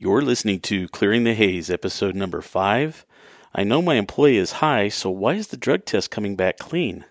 [0.00, 3.04] You're listening to Clearing the Haze, episode number five.
[3.52, 7.04] I know my employee is high, so why is the drug test coming back clean?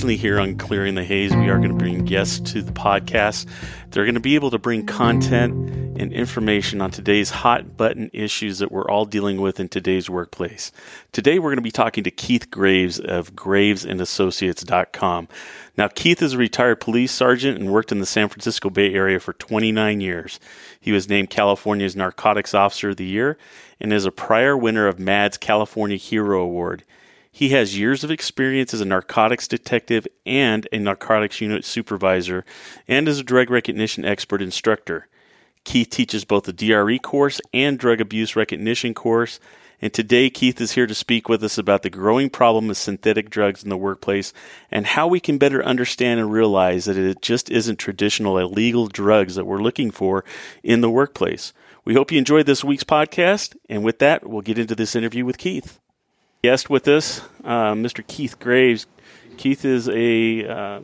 [0.00, 3.46] Here on Clearing the Haze, we are going to bring guests to the podcast.
[3.90, 5.52] They're going to be able to bring content
[6.00, 10.72] and information on today's hot button issues that we're all dealing with in today's workplace.
[11.12, 15.28] Today, we're going to be talking to Keith Graves of gravesandassociates.com.
[15.76, 19.20] Now, Keith is a retired police sergeant and worked in the San Francisco Bay Area
[19.20, 20.40] for 29 years.
[20.80, 23.36] He was named California's Narcotics Officer of the Year
[23.78, 26.84] and is a prior winner of MADD's California Hero Award.
[27.32, 32.44] He has years of experience as a narcotics detective and a narcotics unit supervisor,
[32.88, 35.06] and as a drug recognition expert instructor.
[35.64, 39.38] Keith teaches both the DRE course and drug abuse recognition course.
[39.82, 43.30] And today, Keith is here to speak with us about the growing problem of synthetic
[43.30, 44.32] drugs in the workplace
[44.70, 49.36] and how we can better understand and realize that it just isn't traditional illegal drugs
[49.36, 50.24] that we're looking for
[50.62, 51.52] in the workplace.
[51.84, 53.56] We hope you enjoyed this week's podcast.
[53.70, 55.78] And with that, we'll get into this interview with Keith
[56.42, 58.06] guest with us, uh, Mr.
[58.06, 58.86] Keith Graves.
[59.36, 60.80] Keith is a uh,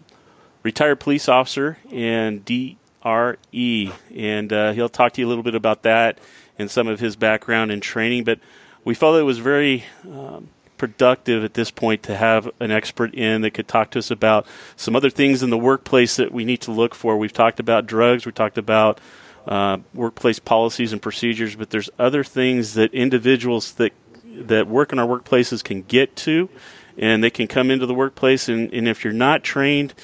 [0.63, 5.83] retired police officer in DRE, and uh, he'll talk to you a little bit about
[5.83, 6.19] that
[6.59, 8.25] and some of his background and training.
[8.25, 8.39] But
[8.85, 13.43] we felt it was very um, productive at this point to have an expert in
[13.43, 14.47] that could talk to us about
[14.77, 17.17] some other things in the workplace that we need to look for.
[17.17, 19.01] We've talked about drugs, we talked about
[19.47, 23.93] uh, workplace policies and procedures, but there's other things that individuals that
[24.37, 26.49] that work in our workplaces can get to,
[26.97, 28.49] and they can come into the workplace.
[28.49, 29.95] And, and if you're not trained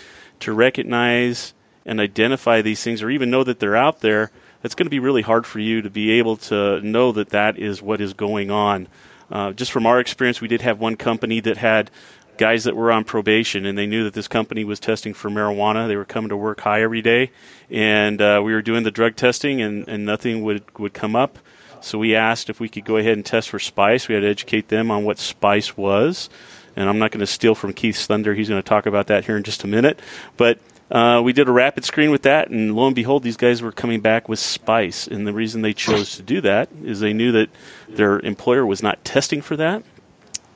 [0.41, 4.30] to recognize and identify these things, or even know that they're out there,
[4.62, 7.58] it's going to be really hard for you to be able to know that that
[7.58, 8.89] is what is going on.
[9.30, 11.91] Uh, just from our experience, we did have one company that had
[12.39, 15.89] guys that were on probation and they knew that this company was testing for marijuana.
[15.89, 17.30] They were coming to work high every day,
[17.70, 21.39] and uh, we were doing the drug testing, and, and nothing would, would come up.
[21.84, 24.08] So we asked if we could go ahead and test for spice.
[24.08, 26.30] We had to educate them on what spice was.
[26.77, 28.34] And I'm not going to steal from Keith's thunder.
[28.34, 30.01] He's going to talk about that here in just a minute.
[30.36, 30.58] But
[30.92, 33.73] uh, we did a rapid screen with that, and lo and behold, these guys were
[33.73, 35.07] coming back with spice.
[35.07, 37.48] And the reason they chose to do that is they knew that
[37.89, 39.83] their employer was not testing for that.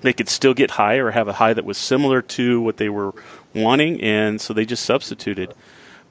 [0.03, 2.91] They could still get high or have a high that was similar to what they
[2.91, 3.15] were
[3.55, 5.55] wanting, and so they just substituted.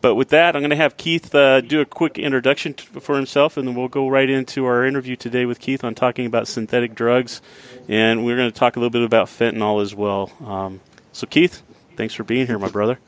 [0.06, 3.16] But with that, I'm going to have Keith uh, do a quick introduction t- for
[3.16, 6.48] himself, and then we'll go right into our interview today with Keith on talking about
[6.48, 7.42] synthetic drugs,
[7.88, 10.32] and we're going to talk a little bit about fentanyl as well.
[10.46, 10.80] Um,
[11.12, 11.64] so, Keith,
[11.96, 13.00] thanks for being here, my brother.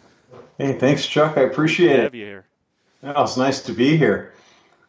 [0.57, 1.37] Hey, thanks, Chuck.
[1.37, 2.03] I appreciate it.
[2.05, 2.45] Have you here?
[3.03, 4.33] Yeah, it's nice to be here.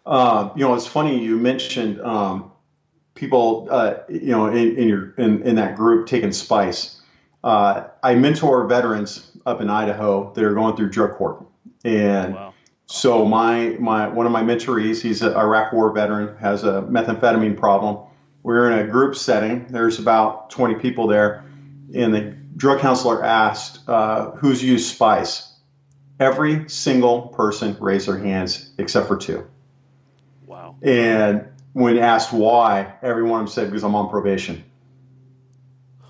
[0.06, 2.52] Uh, you know, it's funny you mentioned um,
[3.16, 7.02] people, uh, you know, in, in your in, in, that group taking spice.
[7.44, 11.47] Uh, I mentor veterans up in Idaho that are going through drug court
[11.84, 12.55] and wow.
[12.87, 17.56] so my my one of my mentorees, he's an Iraq War veteran, has a methamphetamine
[17.56, 18.06] problem.
[18.43, 19.66] We're in a group setting.
[19.69, 21.44] There's about 20 people there,
[21.94, 25.53] and the drug counselor asked, uh, "Who's used spice?"
[26.21, 29.47] Every single person raised their hands except for two.
[30.47, 30.77] Wow.
[30.83, 34.65] And when asked why, every one of them said, "Because I'm on probation."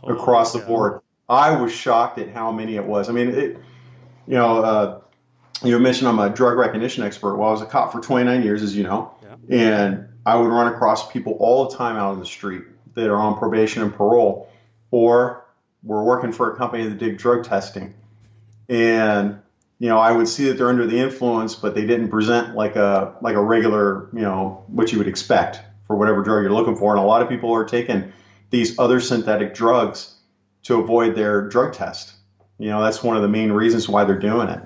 [0.03, 1.01] Oh, across the board.
[1.29, 3.09] I was shocked at how many it was.
[3.09, 3.59] I mean, it,
[4.27, 5.01] you know, uh,
[5.63, 7.37] you mentioned I'm a drug recognition expert.
[7.37, 9.15] Well, I was a cop for 29 years, as you know,
[9.49, 9.59] yeah.
[9.59, 12.63] and I would run across people all the time out on the street
[12.95, 14.51] that are on probation and parole,
[14.91, 15.45] or
[15.83, 17.95] were working for a company that did drug testing,
[18.69, 19.41] and
[19.79, 22.77] you know I would see that they're under the influence, but they didn't present like
[22.77, 26.77] a like a regular you know what you would expect for whatever drug you're looking
[26.77, 28.13] for, and a lot of people are taking
[28.51, 30.15] these other synthetic drugs
[30.65, 32.13] to avoid their drug test.
[32.59, 34.61] You know that's one of the main reasons why they're doing it.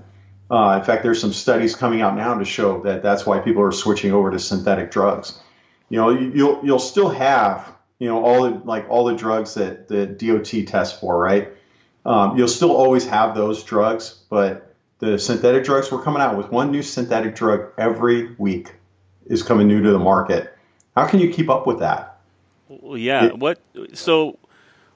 [0.53, 3.63] Uh, in fact, there's some studies coming out now to show that that's why people
[3.63, 5.41] are switching over to synthetic drugs.
[5.89, 9.89] You know, you'll you'll still have you know all the like all the drugs that
[9.89, 11.49] the DOT tests for, right?
[12.05, 16.53] Um, you'll still always have those drugs, but the synthetic drugs we're coming out with
[16.53, 18.75] one new synthetic drug every week
[19.25, 20.53] is coming new to the market.
[20.95, 22.21] How can you keep up with that?
[22.69, 23.25] Well, yeah.
[23.25, 23.59] It, what
[23.95, 24.39] so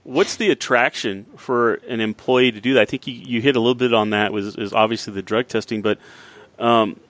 [0.07, 2.83] what's the attraction for an employee to do that?
[2.83, 4.33] I think you, you hit a little bit on that.
[4.33, 5.99] Was is obviously the drug testing, but
[6.59, 7.01] um,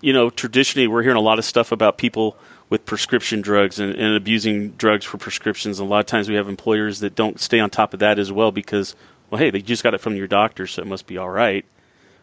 [0.00, 2.36] you know, traditionally we're hearing a lot of stuff about people
[2.68, 5.80] with prescription drugs and, and, abusing drugs for prescriptions.
[5.80, 8.18] And a lot of times we have employers that don't stay on top of that
[8.18, 8.94] as well because,
[9.30, 11.64] well, hey, they just got it from your doctor, so it must be all right.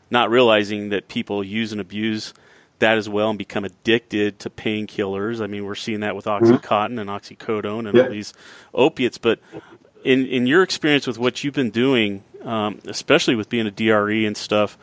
[0.10, 2.34] Not realizing that people use and abuse
[2.80, 5.42] that as well and become addicted to painkillers.
[5.42, 7.00] I mean, we're seeing that with mm-hmm.
[7.00, 8.34] And oxycodone and all these
[8.74, 9.18] opiates.
[9.18, 9.40] But
[10.04, 14.26] in in your experience with what you've been doing, um, especially with being a DRE
[14.26, 14.78] and stuff,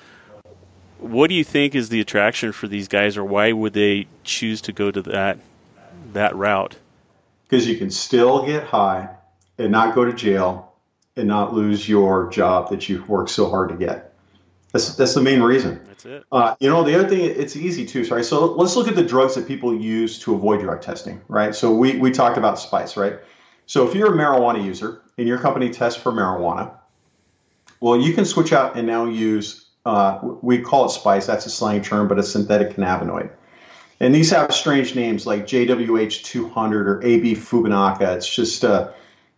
[0.99, 4.61] what do you think is the attraction for these guys, or why would they choose
[4.63, 5.39] to go to that
[6.13, 6.77] that route?
[7.49, 9.09] Because you can still get high
[9.57, 10.73] and not go to jail
[11.17, 14.15] and not lose your job that you've worked so hard to get.
[14.73, 15.81] That's that's the main reason.
[15.87, 16.25] That's it.
[16.31, 18.05] Uh, you know, the other thing, it's easy too.
[18.05, 18.23] Sorry.
[18.23, 21.55] So let's look at the drugs that people use to avoid drug testing, right?
[21.55, 23.19] So we we talked about spice, right?
[23.69, 26.75] So if you're a marijuana user and your company tests for marijuana,
[27.81, 31.27] well, you can switch out and now use uh, we call it spice.
[31.27, 33.31] That's a slang term, but a synthetic cannabinoid.
[34.01, 38.17] And these have strange names like JWH200 or AB Fubinaca.
[38.17, 38.91] It's just, uh,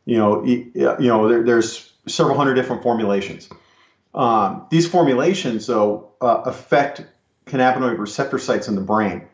[0.04, 3.48] you know, you know, there, there's several hundred different formulations.
[4.14, 7.04] Um, these formulations, though, uh, affect
[7.46, 9.26] cannabinoid receptor sites in the brain.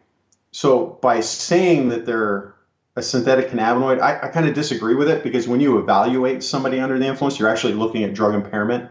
[0.52, 2.55] So by saying that they're
[2.96, 6.80] a synthetic cannabinoid, I, I kind of disagree with it because when you evaluate somebody
[6.80, 8.90] under the influence, you're actually looking at drug impairment.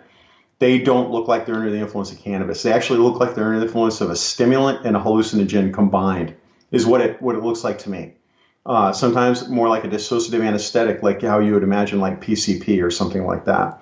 [0.60, 2.62] They don't look like they're under the influence of cannabis.
[2.62, 6.36] They actually look like they're under the influence of a stimulant and a hallucinogen combined,
[6.72, 8.14] is what it what it looks like to me.
[8.66, 12.92] Uh, sometimes more like a dissociative anesthetic, like how you would imagine like PCP or
[12.92, 13.82] something like that.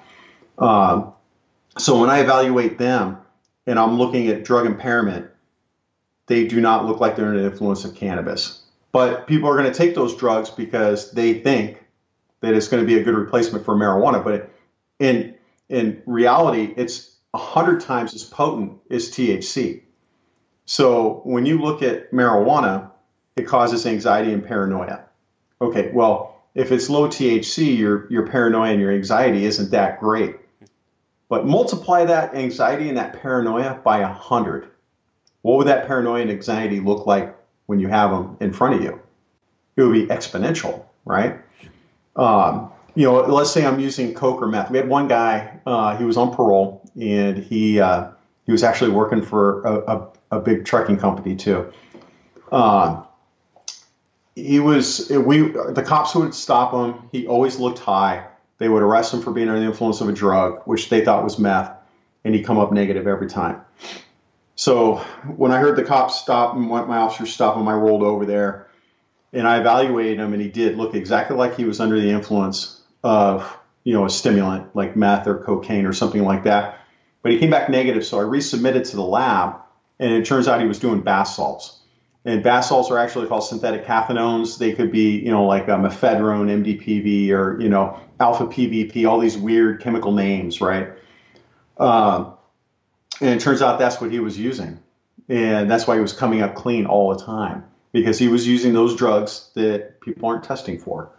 [0.58, 1.14] Um,
[1.78, 3.18] so when I evaluate them
[3.68, 5.30] and I'm looking at drug impairment,
[6.28, 8.63] they do not look like they're under the influence of cannabis.
[8.94, 11.84] But people are going to take those drugs because they think
[12.40, 14.24] that it's going to be a good replacement for marijuana.
[14.24, 14.50] But
[15.00, 15.36] in
[15.68, 19.82] in reality, it's hundred times as potent as THC.
[20.66, 22.92] So when you look at marijuana,
[23.36, 25.06] it causes anxiety and paranoia.
[25.60, 30.36] Okay, well, if it's low THC, your your paranoia and your anxiety isn't that great.
[31.30, 34.70] But multiply that anxiety and that paranoia by a hundred.
[35.42, 37.36] What would that paranoia and anxiety look like
[37.66, 39.00] when you have them in front of you?
[39.76, 41.40] It would be exponential, right?
[42.16, 44.70] Um, you know, let's say I'm using coke or meth.
[44.70, 48.12] We had one guy, uh, he was on parole, and he uh,
[48.46, 50.08] he was actually working for a, a,
[50.38, 51.72] a big trucking company too.
[52.52, 53.04] Uh,
[54.36, 57.10] he was we the cops would stop him.
[57.12, 58.28] He always looked high.
[58.60, 61.24] They would arrest him for being under the influence of a drug, which they thought
[61.24, 61.72] was meth,
[62.24, 63.62] and he'd come up negative every time.
[64.64, 64.96] So
[65.36, 68.70] when I heard the cops stop and my officers stop him, I rolled over there
[69.34, 72.82] and I evaluated him, and he did look exactly like he was under the influence
[73.04, 76.80] of you know a stimulant like meth or cocaine or something like that.
[77.24, 79.56] But he came back negative, so I resubmitted to the lab,
[80.00, 81.82] and it turns out he was doing bath salts.
[82.24, 84.58] And bath salts are actually called synthetic cathinones.
[84.58, 89.20] They could be, you know, like um, ephedrine, MDPV, or you know, alpha PVP, all
[89.20, 90.94] these weird chemical names, right?
[91.78, 92.36] Um,
[93.22, 94.80] and it turns out that's what he was using,
[95.30, 98.74] and that's why he was coming up clean all the time because he was using
[98.74, 101.12] those drugs that people aren't testing for.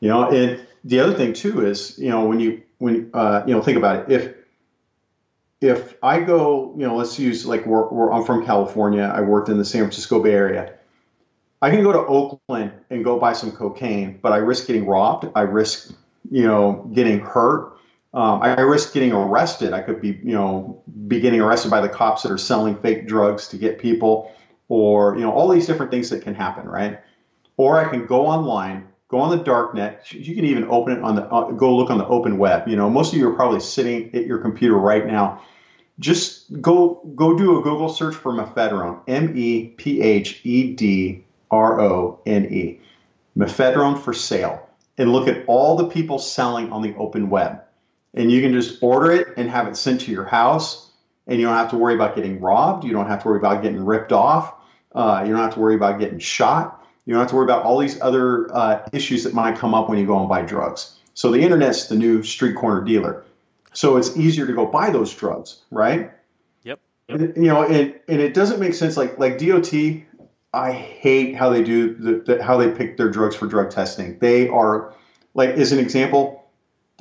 [0.00, 3.54] You know, and the other thing too is, you know, when you when uh, you
[3.54, 4.34] know think about it, if
[5.62, 9.02] if I go, you know, let's use like we're, we're, I'm from California.
[9.02, 10.74] I worked in the San Francisco Bay Area.
[11.60, 15.30] I can go to Oakland and go buy some cocaine, but I risk getting robbed.
[15.36, 15.94] I risk,
[16.30, 17.78] you know, getting hurt.
[18.14, 19.72] Um, I risk getting arrested.
[19.72, 23.08] I could be, you know, be getting arrested by the cops that are selling fake
[23.08, 24.30] drugs to get people,
[24.68, 27.00] or you know, all these different things that can happen, right?
[27.56, 30.12] Or I can go online, go on the dark net.
[30.12, 32.68] You can even open it on the uh, go look on the open web.
[32.68, 35.40] You know, most of you are probably sitting at your computer right now.
[35.98, 41.24] Just go go do a Google search for mephedrone, M E P H E D
[41.50, 42.80] R O N E,
[43.38, 47.61] mephedrone for sale, and look at all the people selling on the open web.
[48.14, 50.90] And you can just order it and have it sent to your house,
[51.26, 52.84] and you don't have to worry about getting robbed.
[52.84, 54.54] You don't have to worry about getting ripped off.
[54.94, 57.64] Uh, you don't have to worry about getting shot you don't have to worry about
[57.64, 60.96] all these other uh, issues that might come up when you go and buy drugs.
[61.14, 63.24] So the internet's the new street corner dealer.
[63.72, 66.12] So it's easier to go buy those drugs, right?
[66.62, 66.80] Yep.
[67.08, 68.96] And, you know, and, and it doesn't make sense.
[68.96, 69.72] Like like DOT,
[70.52, 74.18] I hate how they do the, the how they pick their drugs for drug testing.
[74.18, 74.94] They are
[75.34, 76.41] like as an example,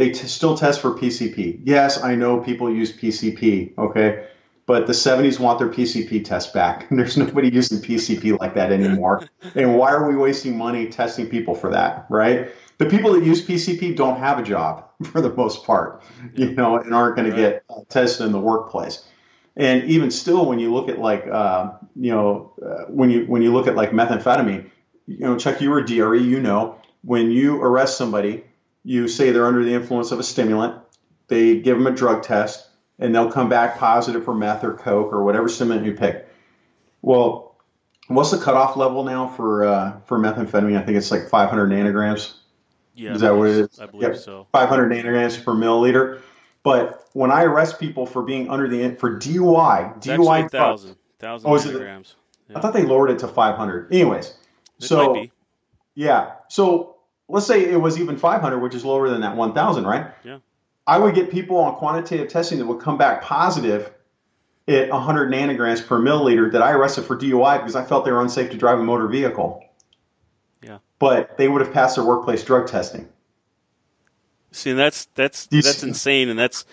[0.02, 1.62] they t- still test for PCP.
[1.64, 3.78] Yes, I know people use PCP.
[3.78, 4.26] Okay,
[4.66, 6.88] but the 70s want their PCP test back.
[6.92, 9.30] There's nobody using PCP like that anymore.
[9.54, 12.50] and why are we wasting money testing people for that, right?
[12.80, 16.02] The people that use PCP don't have a job for the most part,
[16.34, 17.36] you know, and aren't going right.
[17.36, 19.06] to get uh, tested in the workplace.
[19.56, 23.44] And even still, when you look at like, uh, you know, uh, when you when
[23.44, 24.68] you look at like methamphetamine,
[25.06, 28.46] you know, Chuck, you were a DRE, you know, when you arrest somebody,
[28.84, 30.82] you say they're under the influence of a stimulant,
[31.28, 32.68] they give them a drug test,
[33.00, 36.28] and they'll come back positive for meth or coke or whatever stimulant you pick.
[37.02, 37.56] Well,
[38.08, 40.78] what's the cutoff level now for uh, for methamphetamine?
[40.78, 42.34] I think it's like 500 nanograms.
[42.94, 43.80] Yeah, is that what it is?
[43.80, 44.18] I believe yep.
[44.18, 44.48] so.
[44.52, 46.22] 500 nanograms per milliliter.
[46.64, 51.50] But when I arrest people for being under the for DUI, It's DUI, thousand, thousand
[51.50, 52.16] Oh, is it- milligrams.
[52.54, 53.94] I thought they lowered it to 500.
[53.94, 54.34] Anyways,
[54.78, 55.26] It so
[55.96, 56.91] yeah, so
[57.32, 60.08] let's say it was even 500, which is lower than that 1,000, right?
[60.24, 60.40] Yeah.
[60.86, 63.92] I would get people on quantitative testing that would come back positive
[64.68, 68.22] at 100 nanograms per milliliter that I arrested for DUI because I felt they were
[68.22, 69.64] unsafe to drive a motor vehicle.
[70.62, 70.80] Yeah.
[71.00, 73.08] But they would have passed their workplace drug testing.
[74.52, 76.66] See, and that's that's that's insane, and that's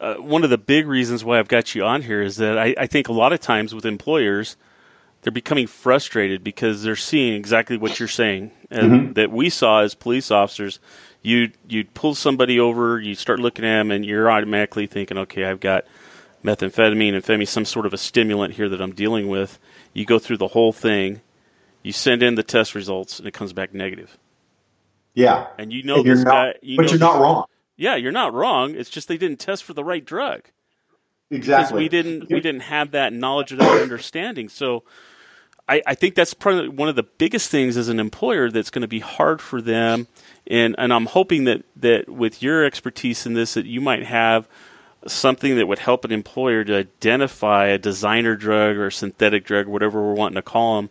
[0.00, 2.74] uh, one of the big reasons why I've got you on here is that I,
[2.78, 4.56] I think a lot of times with employers,
[5.22, 9.12] they're becoming frustrated because they're seeing exactly what you're saying, and Mm-hmm.
[9.14, 10.78] that we saw as police officers.
[11.22, 15.44] You you pull somebody over, you start looking at them, and you're automatically thinking, okay,
[15.44, 15.84] I've got
[16.44, 19.58] methamphetamine, amphetamine, some sort of a stimulant here that I'm dealing with.
[19.94, 21.20] You go through the whole thing,
[21.84, 24.18] you send in the test results, and it comes back negative.
[25.14, 25.46] Yeah.
[25.58, 27.44] And you know And you're this not- guy, you but know you're not wrong.
[27.76, 28.74] yeah, you're not wrong.
[28.74, 30.42] It's just they didn't test for the right drug
[31.30, 31.82] because Exactly.
[31.84, 34.48] we didn't we didn't have that knowledge or that understanding.
[34.48, 34.82] So
[35.68, 38.82] I, I think that's probably one of the biggest things as an employer that's going
[38.82, 40.08] to be hard for them.
[40.46, 44.48] And and I'm hoping that that with your expertise in this, that you might have
[45.06, 50.00] something that would help an employer to identify a designer drug or synthetic drug, whatever
[50.00, 50.90] we're wanting to call them,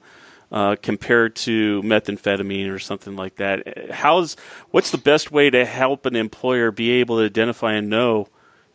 [0.52, 3.92] uh, compared to methamphetamine or something like that.
[3.92, 4.36] How's
[4.72, 8.28] what's the best way to help an employer be able to identify and know,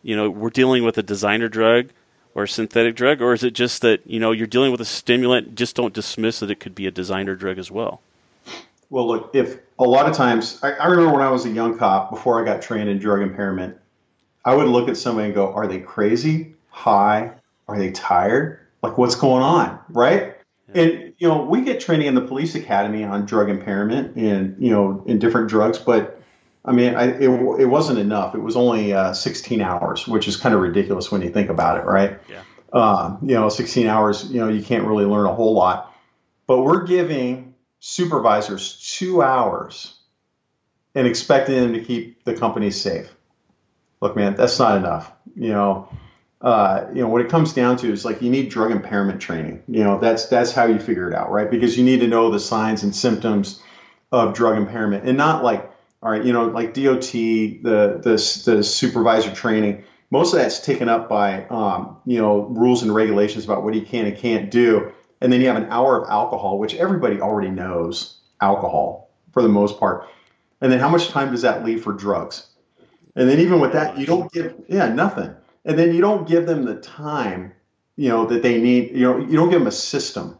[0.03, 1.91] you know, we're dealing with a designer drug
[2.37, 4.85] or a synthetic drug, or is it just that you know you're dealing with a
[4.85, 5.55] stimulant?
[5.55, 8.03] Just don't dismiss that it could be a designer drug as well.
[8.91, 11.79] Well, look, if a lot of times, I, I remember when I was a young
[11.79, 13.79] cop before I got trained in drug impairment,
[14.45, 16.55] I would look at somebody and go, Are they crazy?
[16.69, 17.33] High?
[17.69, 18.61] Are they tired?
[18.83, 19.81] Like, what's going on?
[19.89, 20.37] Right?
[20.75, 24.71] And, you know, we get training in the police academy on drug impairment and, you
[24.71, 26.21] know, in different drugs, but
[26.67, 27.29] I mean, I, it,
[27.61, 28.35] it wasn't enough.
[28.35, 31.79] It was only uh, 16 hours, which is kind of ridiculous when you think about
[31.79, 32.19] it, right?
[32.29, 32.43] Yeah.
[32.73, 35.95] Um, you know, 16 hours, you know, you can't really learn a whole lot.
[36.47, 39.97] But we're giving supervisors two hours
[40.95, 43.15] and expecting them to keep the company safe.
[44.01, 45.13] Look, man, that's not enough.
[45.37, 45.89] You know,
[46.41, 49.63] uh, you know what it comes down to is like you need drug impairment training.
[49.69, 51.51] You know, that's that's how you figure it out, right?
[51.51, 53.63] Because you need to know the signs and symptoms
[54.13, 55.71] of drug impairment, and not like,
[56.03, 59.85] all right, you know, like DOT, the the the supervisor training.
[60.11, 63.83] Most of that's taken up by um, you know rules and regulations about what you
[63.83, 67.51] can and can't do, and then you have an hour of alcohol, which everybody already
[67.51, 70.07] knows alcohol for the most part.
[70.61, 72.47] And then how much time does that leave for drugs?
[73.15, 75.35] And then even with that, you don't give yeah nothing.
[75.65, 77.53] And then you don't give them the time,
[77.97, 78.93] you know, that they need.
[78.93, 80.39] You know, you don't give them a system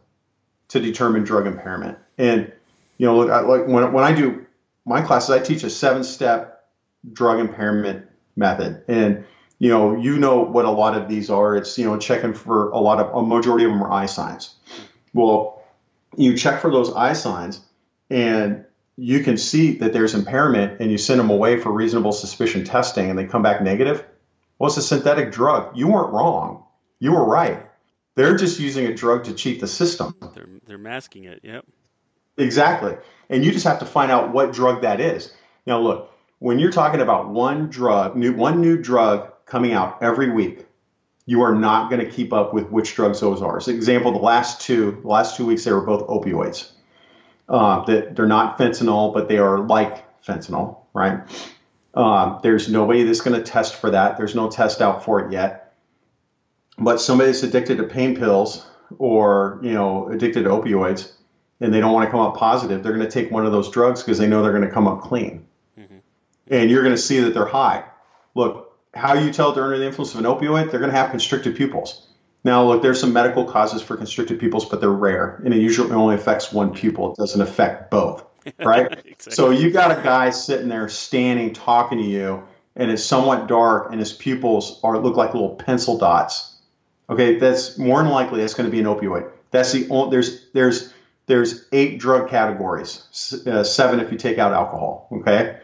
[0.69, 1.99] to determine drug impairment.
[2.19, 2.53] And
[2.99, 4.46] you know, like when when I do
[4.87, 6.65] my classes, I teach a seven-step
[7.13, 8.83] drug impairment method.
[8.89, 9.25] And
[9.59, 11.57] you know, you know what a lot of these are.
[11.57, 14.55] It's you know checking for a lot of a majority of them are eye signs.
[15.13, 15.65] Well,
[16.17, 17.61] you check for those eye signs,
[18.11, 18.65] and
[18.97, 23.11] you can see that there's impairment, and you send them away for reasonable suspicion testing,
[23.11, 24.05] and they come back negative.
[24.59, 25.77] Well, it's a synthetic drug.
[25.77, 26.65] You weren't wrong.
[26.99, 27.67] You were right.
[28.15, 30.15] They're just using a drug to cheat the system.
[30.35, 31.41] They're they're masking it.
[31.43, 31.65] Yep.
[32.39, 32.97] Exactly.
[33.29, 35.33] And you just have to find out what drug that is.
[35.67, 40.31] Now, look, when you're talking about one drug, new, one new drug coming out every
[40.31, 40.67] week,
[41.25, 43.61] you are not going to keep up with which drugs those are.
[43.61, 46.71] So, example, the last two, the last two weeks, they were both opioids.
[47.49, 51.21] Uh, that they're not fentanyl, but they are like fentanyl, right?
[51.95, 54.17] Um, there's nobody that's going to test for that.
[54.17, 55.75] There's no test out for it yet.
[56.79, 58.67] But somebody that's addicted to pain pills
[58.99, 61.11] or you know addicted to opioids,
[61.61, 63.71] and they don't want to come up positive, they're going to take one of those
[63.71, 65.47] drugs because they know they're going to come up clean.
[65.79, 65.97] Mm-hmm.
[66.49, 67.85] And you're going to see that they're high.
[68.35, 70.71] Look, how you tell they're under the influence of an opioid?
[70.71, 72.07] They're going to have constricted pupils.
[72.45, 75.91] Now, look, there's some medical causes for constricted pupils, but they're rare, and it usually
[75.91, 77.13] only affects one pupil.
[77.13, 78.25] It doesn't affect both,
[78.61, 78.87] right?
[78.87, 79.33] Exactly.
[79.33, 82.45] So you've got a guy sitting there standing, talking to you,
[82.77, 86.55] and it's somewhat dark, and his pupils are look like little pencil dots.
[87.11, 89.29] Okay, that's more than likely that's going to be an opioid.
[89.51, 90.93] That's the only, there's there's
[91.27, 95.09] there's eight drug categories, uh, seven if you take out alcohol.
[95.13, 95.59] Okay,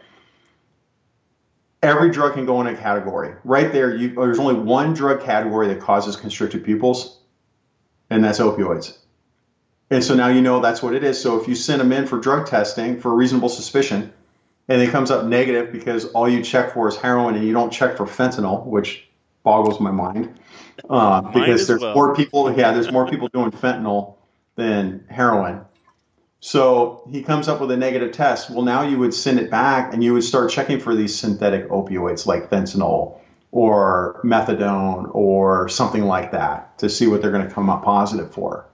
[1.81, 3.35] every drug can go in a category.
[3.43, 7.19] Right there, you, there's only one drug category that causes constricted pupils,
[8.09, 8.97] and that's opioids.
[9.89, 11.21] And so now you know that's what it is.
[11.21, 14.11] So if you send them in for drug testing for reasonable suspicion,
[14.67, 17.71] and it comes up negative because all you check for is heroin and you don't
[17.71, 19.07] check for fentanyl, which
[19.43, 20.39] boggles my mind.
[20.89, 21.93] Uh, because there's well.
[21.93, 24.15] more people, yeah, there's more people doing fentanyl
[24.55, 25.61] than heroin.
[26.39, 28.49] So he comes up with a negative test.
[28.49, 31.69] Well, now you would send it back and you would start checking for these synthetic
[31.69, 33.19] opioids like fentanyl
[33.51, 38.33] or methadone or something like that to see what they're going to come up positive
[38.33, 38.67] for.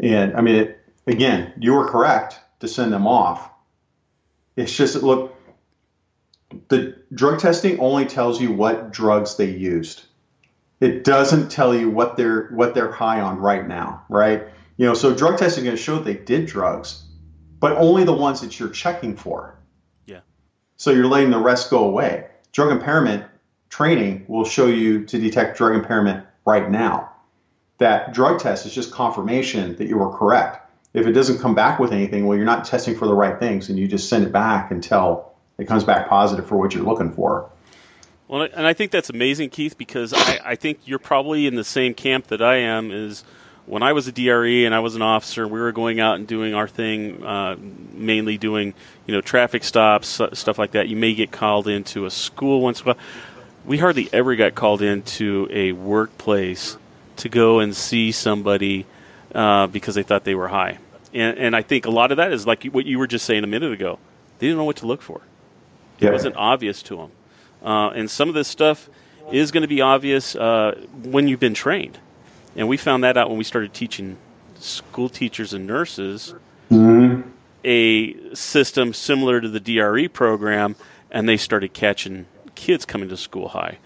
[0.00, 3.50] And I mean, it, again, you were correct to send them off.
[4.56, 5.36] It's just look,
[6.68, 10.04] the drug testing only tells you what drugs they used.
[10.80, 14.48] It doesn't tell you what they're what they're high on right now, right?
[14.76, 17.04] You know, so drug testing is going to show they did drugs,
[17.60, 19.56] but only the ones that you're checking for.
[20.06, 20.20] Yeah.
[20.76, 22.26] So you're letting the rest go away.
[22.52, 23.24] Drug impairment
[23.68, 27.10] training will show you to detect drug impairment right now.
[27.78, 30.60] That drug test is just confirmation that you were correct.
[30.92, 33.68] If it doesn't come back with anything, well, you're not testing for the right things,
[33.68, 37.12] and you just send it back until it comes back positive for what you're looking
[37.12, 37.50] for.
[38.28, 41.64] Well, and I think that's amazing, Keith, because I, I think you're probably in the
[41.64, 42.90] same camp that I am.
[42.90, 43.24] Is
[43.66, 46.26] when I was a DRE and I was an officer, we were going out and
[46.26, 47.56] doing our thing, uh,
[47.92, 48.74] mainly doing
[49.06, 50.88] you know traffic stops, stuff like that.
[50.88, 53.02] You may get called into a school once in a while.
[53.64, 56.76] We hardly ever got called into a workplace
[57.16, 58.84] to go and see somebody
[59.34, 60.78] uh, because they thought they were high,
[61.14, 63.44] and, and I think a lot of that is like what you were just saying
[63.44, 63.98] a minute ago.
[64.38, 65.22] They didn't know what to look for.
[66.00, 66.10] It yeah.
[66.10, 67.10] wasn't obvious to them,
[67.62, 68.90] uh, and some of this stuff
[69.32, 71.98] is going to be obvious uh, when you've been trained
[72.56, 74.16] and we found that out when we started teaching
[74.58, 76.34] school teachers and nurses
[76.70, 77.28] mm-hmm.
[77.64, 80.76] a system similar to the DRE program,
[81.10, 83.78] and they started catching kids coming to school high.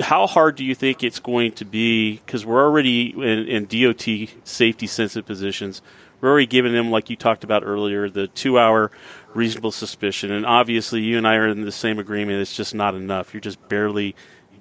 [0.00, 2.16] How hard do you think it's going to be?
[2.16, 4.06] Because we're already in, in DOT
[4.44, 5.82] safety sensitive positions.
[6.20, 8.92] We're already giving them, like you talked about earlier, the two hour
[9.34, 10.30] reasonable suspicion.
[10.30, 12.40] And obviously, you and I are in the same agreement.
[12.40, 13.34] It's just not enough.
[13.34, 14.14] You're just barely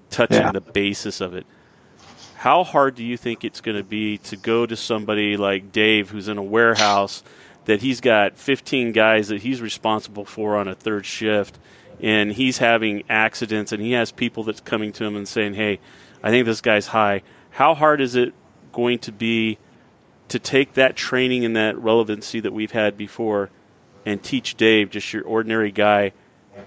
[0.10, 0.52] touching yeah.
[0.52, 1.46] the basis of it
[2.38, 6.12] how hard do you think it's going to be to go to somebody like Dave,
[6.12, 7.24] who's in a warehouse,
[7.66, 11.58] that he's got 15 guys that he's responsible for on a third shift,
[12.00, 15.80] and he's having accidents, and he has people that's coming to him and saying, "Hey,
[16.22, 18.36] I think this guy's high." How hard is it
[18.72, 19.58] going to be
[20.28, 23.50] to take that training and that relevancy that we've had before
[24.06, 26.12] and teach Dave, just your ordinary guy,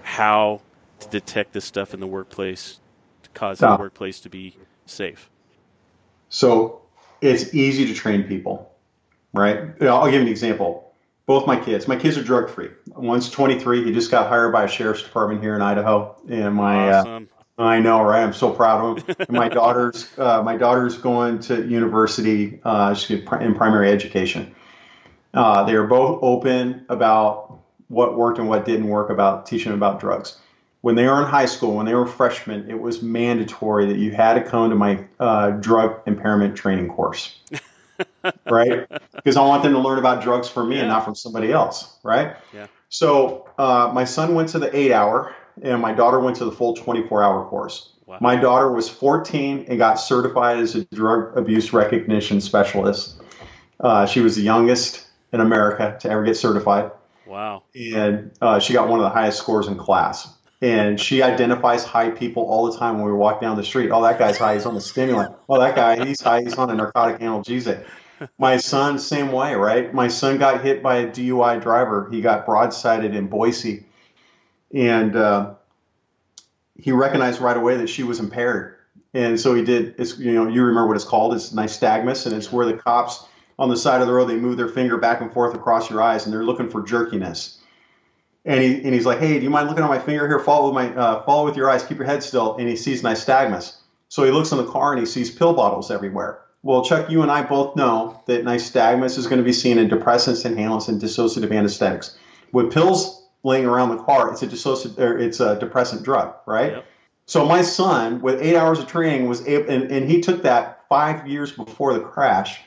[0.01, 0.61] how
[0.99, 2.81] to detect this stuff in the workplace
[3.23, 5.30] to cause the workplace to be safe?
[6.31, 6.81] So
[7.19, 8.73] it's easy to train people,
[9.33, 9.59] right?
[9.81, 10.91] I'll give you an example.
[11.27, 12.69] Both my kids, my kids are drug free.
[12.87, 13.83] One's 23.
[13.83, 17.29] He just got hired by a sheriff's department here in Idaho, and my uh, awesome.
[17.59, 18.23] uh, I know, right?
[18.23, 19.15] I'm so proud of him.
[19.29, 22.59] my daughter's uh, my daughter's going to university.
[22.63, 24.55] Uh, she's in primary education.
[25.33, 29.99] Uh, they are both open about what worked and what didn't work about teaching about
[29.99, 30.37] drugs
[30.81, 34.11] when they were in high school, when they were freshmen, it was mandatory that you
[34.11, 37.39] had to come to my uh, drug impairment training course,
[38.49, 38.87] right?
[39.15, 40.81] Because I want them to learn about drugs from me yeah.
[40.81, 42.35] and not from somebody else, right?
[42.53, 42.67] Yeah.
[42.89, 46.51] So uh, my son went to the eight hour, and my daughter went to the
[46.51, 47.93] full 24 hour course.
[48.07, 48.17] Wow.
[48.19, 53.21] My daughter was 14 and got certified as a drug abuse recognition specialist.
[53.79, 56.91] Uh, she was the youngest in America to ever get certified.
[57.25, 57.63] Wow.
[57.73, 60.27] And uh, she got one of the highest scores in class
[60.61, 63.89] and she identifies high people all the time when we walk down the street.
[63.91, 64.53] Oh, that guy's high.
[64.53, 65.35] He's on the stimulant.
[65.49, 66.41] Oh, that guy, he's high.
[66.41, 67.83] He's on a narcotic analgesic.
[68.37, 69.91] My son, same way, right?
[69.91, 72.07] My son got hit by a DUI driver.
[72.11, 73.87] He got broadsided in Boise,
[74.71, 75.55] and uh,
[76.79, 78.77] he recognized right away that she was impaired.
[79.15, 79.95] And so he did.
[79.97, 81.33] It's you know you remember what it's called?
[81.33, 83.25] It's nystagmus, and it's where the cops
[83.57, 86.03] on the side of the road they move their finger back and forth across your
[86.03, 87.60] eyes, and they're looking for jerkiness
[88.45, 90.39] and he and he's like, "Hey, do you mind looking at my finger here?
[90.39, 91.83] Follow with my uh, follow with your eyes.
[91.83, 93.75] Keep your head still." And he sees nystagmus.
[94.09, 96.41] So he looks in the car and he sees pill bottles everywhere.
[96.63, 99.89] Well, Chuck, you and I both know that nystagmus is going to be seen in
[99.89, 102.17] depressants, inhalants, and dissociative anesthetics.
[102.51, 106.73] With pills laying around the car, it's a dissociative, or it's a depressant drug, right?
[106.73, 106.85] Yep.
[107.25, 110.81] So my son, with eight hours of training, was able, and, and he took that
[110.89, 112.59] five years before the crash,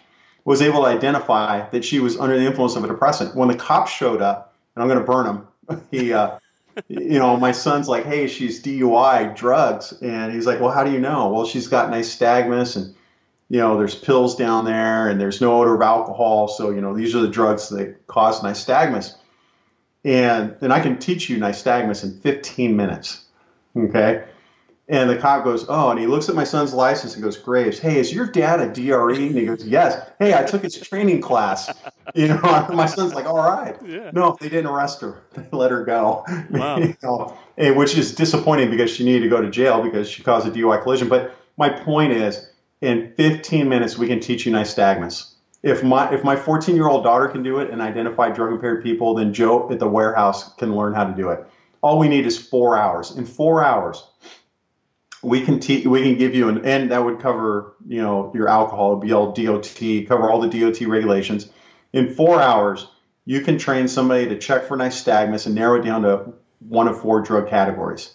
[0.45, 3.37] was able to identify that she was under the influence of a depressant.
[3.37, 5.47] When the cops showed up, and I'm going to burn them
[5.91, 6.39] he, uh,
[6.89, 10.93] you know, my son's like, hey, she's DUI, drugs, and he's like, well, how do
[10.93, 11.33] you know?
[11.33, 12.95] Well, she's got nystagmus, and
[13.49, 16.95] you know, there's pills down there, and there's no odor of alcohol, so you know,
[16.95, 19.15] these are the drugs that cause nystagmus,
[20.05, 23.25] and and I can teach you nystagmus in 15 minutes,
[23.77, 24.25] okay.
[24.87, 27.79] And the cop goes, Oh, and he looks at my son's license and goes, Graves,
[27.79, 29.27] hey, is your dad a DRE?
[29.27, 30.11] And he goes, Yes.
[30.19, 31.73] Hey, I took his training class.
[32.15, 32.37] You know,
[32.73, 33.77] my son's like, All right.
[33.85, 34.11] Yeah.
[34.13, 35.23] No, they didn't arrest her.
[35.35, 36.25] They let her go.
[36.51, 36.77] Wow.
[36.79, 40.47] you know, which is disappointing because she needed to go to jail because she caused
[40.47, 41.09] a DUI collision.
[41.09, 42.47] But my point is,
[42.83, 45.33] in 15 minutes, we can teach you nystagmus.
[45.63, 48.83] If my if my 14 year old daughter can do it and identify drug impaired
[48.83, 51.45] people, then Joe at the warehouse can learn how to do it.
[51.81, 53.17] All we need is four hours.
[53.17, 54.07] In four hours,
[55.25, 58.49] we can te- we can give you an and that would cover you know your
[58.49, 61.49] alcohol, be all DOT, cover all the DOT regulations.
[61.93, 62.89] In four hours,
[63.25, 67.01] you can train somebody to check for nystagmus and narrow it down to one of
[67.01, 68.15] four drug categories.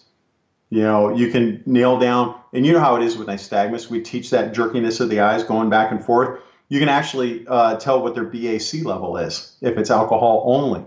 [0.70, 3.90] You know, you can nail down, and you know how it is with nystagmus.
[3.90, 6.40] We teach that jerkiness of the eyes going back and forth.
[6.68, 10.84] You can actually uh, tell what their BAC level is if it's alcohol only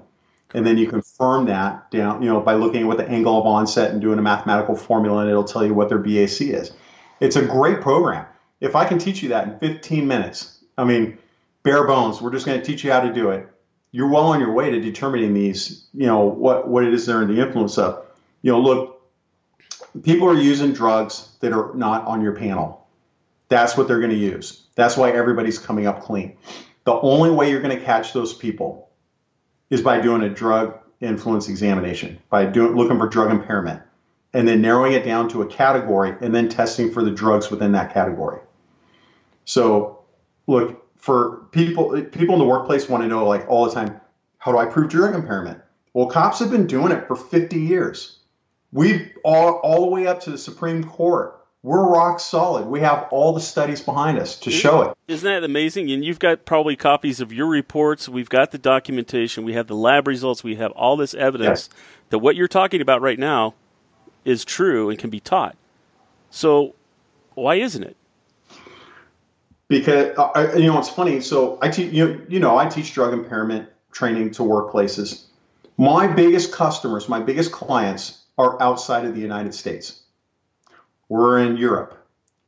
[0.53, 3.45] and then you confirm that down, you know, by looking at what the angle of
[3.45, 6.71] onset and doing a mathematical formula, and it'll tell you what their BAC is.
[7.19, 8.25] It's a great program.
[8.59, 11.17] If I can teach you that in 15 minutes, I mean,
[11.63, 13.47] bare bones, we're just going to teach you how to do it.
[13.91, 17.21] You're well on your way to determining these, you know, what what it is they're
[17.21, 18.05] in the influence of.
[18.41, 19.01] You know, look,
[20.03, 22.87] people are using drugs that are not on your panel.
[23.49, 24.63] That's what they're going to use.
[24.75, 26.37] That's why everybody's coming up clean.
[26.85, 28.82] The only way you're going to catch those people
[29.69, 33.81] is by doing a drug influence examination, by doing looking for drug impairment,
[34.33, 37.71] and then narrowing it down to a category, and then testing for the drugs within
[37.73, 38.39] that category.
[39.45, 40.03] So,
[40.47, 42.01] look for people.
[42.03, 43.99] People in the workplace want to know like all the time,
[44.37, 45.59] how do I prove drug impairment?
[45.93, 48.19] Well, cops have been doing it for 50 years.
[48.71, 52.67] We've all all the way up to the Supreme Court we're rock solid.
[52.67, 54.97] We have all the studies behind us to show it.
[55.07, 55.89] Isn't that amazing?
[55.91, 58.09] And you've got probably copies of your reports.
[58.09, 59.45] We've got the documentation.
[59.45, 60.43] We have the lab results.
[60.43, 61.81] We have all this evidence yes.
[62.09, 63.53] that what you're talking about right now
[64.25, 65.55] is true and can be taught.
[66.29, 66.75] So,
[67.33, 67.95] why isn't it?
[69.69, 71.21] Because uh, you know it's funny.
[71.21, 75.23] So I teach you you know I teach drug impairment training to workplaces.
[75.77, 80.02] My biggest customers, my biggest clients are outside of the United States.
[81.09, 81.97] We're in Europe.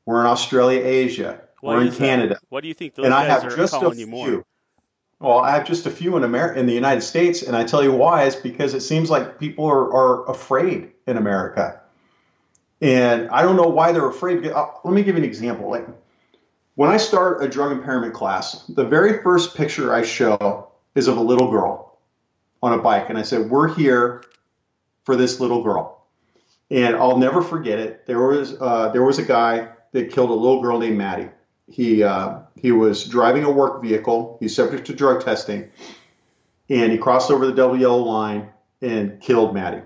[0.05, 1.41] We're in Australia, Asia.
[1.61, 2.35] We're in Canada.
[2.35, 2.43] That?
[2.49, 4.45] What do you think those and guys I have are just calling you more?
[5.19, 7.81] Well, I have just a few in America, in the United States, and I tell
[7.81, 11.81] you why is because it seems like people are, are afraid in America,
[12.81, 14.45] and I don't know why they're afraid.
[14.45, 15.69] Uh, let me give you an example.
[15.69, 15.87] Like
[16.75, 21.17] when I start a drug impairment class, the very first picture I show is of
[21.17, 21.97] a little girl
[22.61, 24.23] on a bike, and I said, "We're here
[25.05, 26.04] for this little girl."
[26.71, 28.05] And I'll never forget it.
[28.05, 31.29] There was uh, there was a guy that killed a little girl named Maddie.
[31.67, 34.37] He uh, he was driving a work vehicle.
[34.39, 35.69] He's subject to drug testing,
[36.69, 38.49] and he crossed over the double yellow line
[38.81, 39.83] and killed Maddie.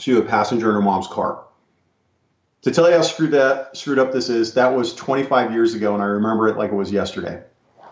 [0.00, 1.44] She was a passenger in her mom's car.
[2.62, 5.94] To tell you how screwed that screwed up this is, that was 25 years ago,
[5.94, 7.42] and I remember it like it was yesterday.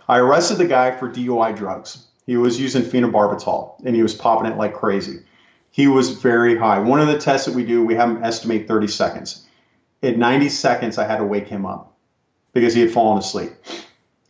[0.09, 2.07] I arrested the guy for DUI drugs.
[2.27, 5.21] He was using phenobarbital, and he was popping it like crazy
[5.73, 6.79] he was very high.
[6.79, 9.47] One of the tests that we do, we have him estimate 30 seconds.
[10.03, 11.97] At 90 seconds, I had to wake him up
[12.53, 13.53] because he had fallen asleep.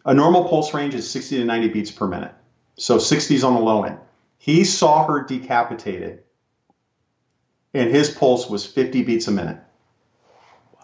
[0.06, 2.32] A normal pulse range is 60 to 90 beats per minute.
[2.76, 3.98] So 60 is on the low end.
[4.38, 6.22] He saw her decapitated,
[7.74, 9.58] and his pulse was 50 beats a minute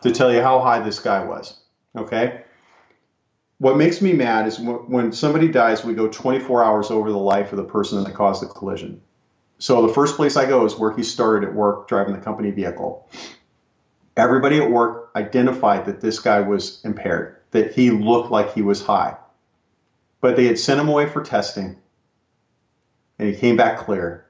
[0.02, 1.58] to tell you how high this guy was.
[1.96, 2.42] Okay?
[3.58, 7.52] What makes me mad is when somebody dies, we go 24 hours over the life
[7.52, 9.02] of the person that caused the collision.
[9.58, 12.50] So the first place I go is where he started at work driving the company
[12.50, 13.08] vehicle.
[14.16, 18.84] Everybody at work identified that this guy was impaired, that he looked like he was
[18.84, 19.16] high.
[20.20, 21.76] But they had sent him away for testing
[23.18, 24.26] and he came back clear.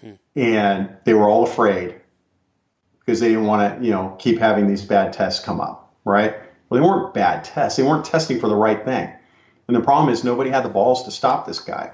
[0.00, 0.12] Hmm.
[0.34, 2.00] And they were all afraid
[3.00, 6.34] because they didn't want to, you know, keep having these bad tests come up, right?
[6.68, 7.76] Well, they weren't bad tests.
[7.76, 9.12] They weren't testing for the right thing.
[9.68, 11.92] And the problem is nobody had the balls to stop this guy.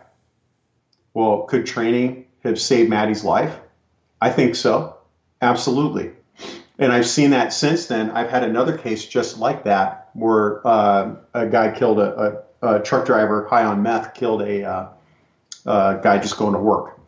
[1.14, 3.58] Well, could training have saved Maddie's life?
[4.20, 4.96] I think so.
[5.40, 6.12] Absolutely.
[6.78, 8.10] And I've seen that since then.
[8.10, 12.80] I've had another case just like that where uh, a guy killed a, a, a,
[12.80, 14.92] truck driver high on meth, killed a
[15.66, 16.98] uh, guy just going to work.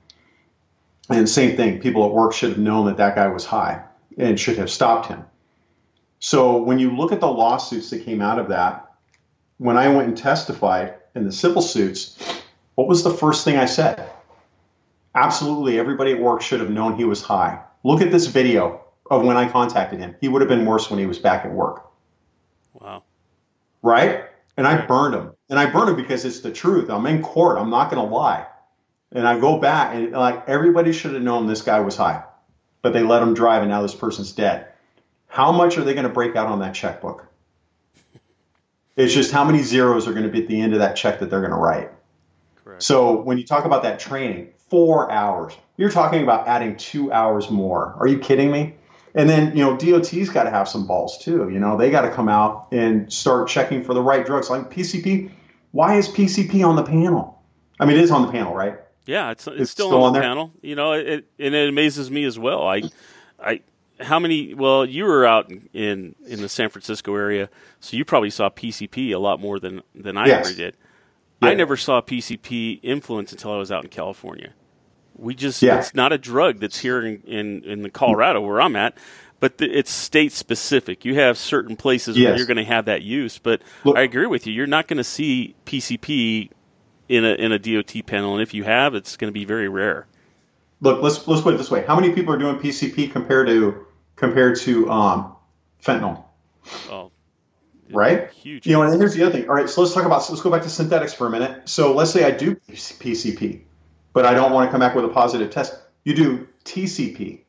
[1.11, 3.83] And same thing, people at work should have known that that guy was high
[4.17, 5.25] and should have stopped him.
[6.19, 8.91] So when you look at the lawsuits that came out of that,
[9.59, 12.19] when I went and testified in the civil suits,
[12.75, 14.11] what was the first thing I said?
[15.15, 17.63] Absolutely, everybody at work should have known he was high.
[17.85, 20.17] Look at this video of when I contacted him.
[20.21, 21.87] He would have been worse when he was back at work.
[22.73, 23.03] Wow.
[23.83, 24.25] Right?
[24.57, 25.33] And I burned him.
[25.51, 26.91] And I burned him because it's the truth.
[26.91, 27.59] I'm in court.
[27.59, 28.47] I'm not going to lie.
[29.13, 32.25] And I go back and like everybody should have known this guy was high,
[32.83, 34.67] but they let him drive and now this person's dead.
[35.29, 37.27] How much are they going to break out on that checkbook?
[38.97, 41.21] It's just how many zeros are going to be at the end of that check
[41.21, 41.91] that they're going to write.
[42.75, 42.83] Correct.
[42.83, 47.51] So when you talk about that training, four hours, you're talking about adding two hours
[47.51, 47.97] more.
[47.99, 48.75] Are you kidding me?
[49.15, 51.49] And then, you know, DOT's got to have some balls too.
[51.49, 54.51] You know, they got to come out and start checking for the right drugs.
[54.51, 55.31] Like PCP,
[55.71, 57.41] why is PCP on the panel?
[57.79, 58.79] I mean, it is on the panel, right?
[59.07, 60.53] Yeah, it's, it's, it's still, still, on the panel.
[60.63, 62.67] You know, it, and it amazes me as well.
[62.67, 62.83] I,
[63.39, 63.61] I,
[64.01, 64.55] how many?
[64.55, 67.49] Well, you were out in in the San Francisco area,
[67.81, 70.47] so you probably saw PCP a lot more than than I Yes.
[70.47, 70.77] ever did.
[71.45, 71.51] Yeah.
[71.51, 74.53] I never saw PCP influence until I was out in California.
[75.17, 75.79] We just Yeah.
[75.79, 78.97] it's not a drug that's here in in, in the Colorado where I'm at,
[79.41, 81.05] but the, it's state specific.
[81.05, 84.27] You have certain places where you're going to have that use, but Look- I agree
[84.27, 84.53] with you.
[84.53, 86.51] You're not going to see PCP
[87.09, 89.69] in a in a DOT panel, and if you have, it's going to be very
[89.69, 90.07] rare.
[90.81, 93.87] Look, let's let's put it this way: How many people are doing PCP compared to
[94.17, 95.37] compared to um,
[95.83, 96.25] fentanyl?
[96.91, 97.13] Oh,
[97.95, 98.31] Right?
[98.33, 98.67] huge.
[98.67, 99.49] You know, and here's the other thing.
[99.49, 101.69] All right, so let's talk about let's go back to synthetics for a minute.
[101.69, 103.61] So let's say I do PCP,
[104.13, 105.75] but I don't want to come back with a positive test.
[106.05, 107.41] You do TCP.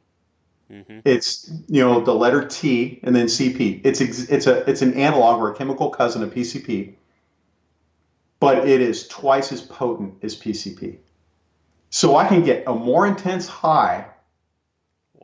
[0.72, 1.02] Mhm.
[1.06, 3.82] It's you know the letter T and then CP.
[3.84, 6.96] It's ex- it's a it's an analog or a chemical cousin of PCP,
[8.40, 10.98] but it is twice as potent as PCP.
[11.92, 14.08] So I can get a more intense high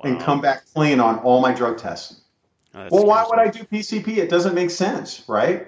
[0.03, 2.20] and come back clean on all my drug tests.
[2.73, 3.39] Oh, Well, why would.
[3.39, 4.17] I do PCP?
[4.17, 5.67] It doesn't make sense, right?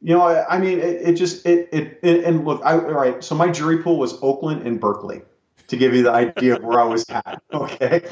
[0.00, 3.22] You know, I, I mean, it, it just it, it and look, I, all right.
[3.22, 5.22] So my jury pool was Oakland and Berkeley,
[5.68, 7.42] to give you the idea of where I was at.
[7.52, 8.04] Okay,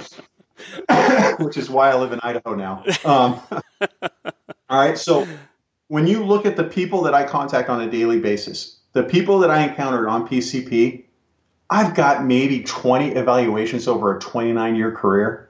[1.39, 2.85] which is why I live in Idaho now.
[3.05, 3.41] Um,
[4.71, 5.27] all right, so
[5.89, 9.39] when you look at the people that I contact on a daily basis, the people
[9.41, 11.05] that I encountered on PCP,
[11.71, 15.44] I've got maybe 20 evaluations over a 29 year career.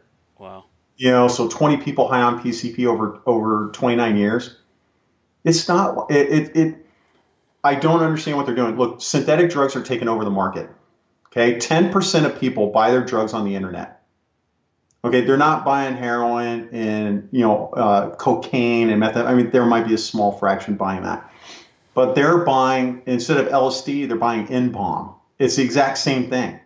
[0.97, 4.57] You know so 20 people high on pcp over over 29 years.
[5.45, 6.87] It's not it, it, it
[7.63, 8.77] i don't understand what they're doing.
[8.77, 10.71] Look synthetic drugs are taking over the market.
[11.27, 14.03] Okay 10% of people buy their drugs on the internet.
[15.05, 19.67] Okay they're not buying heroin and you know uh, cocaine and meth i mean there
[19.67, 21.31] might be a small fraction buying that.
[21.95, 25.15] But they're buying instead of lsd they're buying n-bomb.
[25.39, 26.61] It's the exact same thing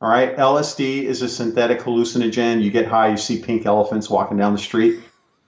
[0.00, 2.62] all right, LSD is a synthetic hallucinogen.
[2.62, 5.00] You get high, you see pink elephants walking down the street.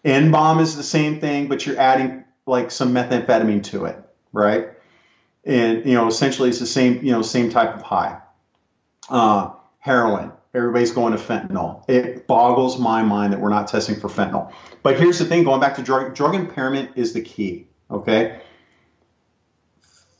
[0.05, 3.99] N bomb is the same thing, but you're adding like some methamphetamine to it,
[4.33, 4.71] right?
[5.45, 8.21] And you know, essentially, it's the same, you know, same type of high.
[9.11, 10.33] Uh, heroin.
[10.55, 11.89] Everybody's going to fentanyl.
[11.89, 14.53] It boggles my mind that we're not testing for fentanyl.
[14.83, 17.69] But here's the thing: going back to drug, drug impairment is the key.
[17.91, 18.41] Okay,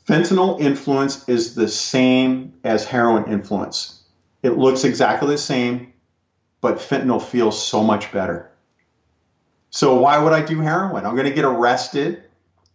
[0.07, 3.98] fentanyl influence is the same as heroin influence.
[4.41, 5.93] It looks exactly the same,
[6.61, 8.51] but fentanyl feels so much better.
[9.69, 11.05] So why would I do heroin?
[11.05, 12.23] I'm going to get arrested.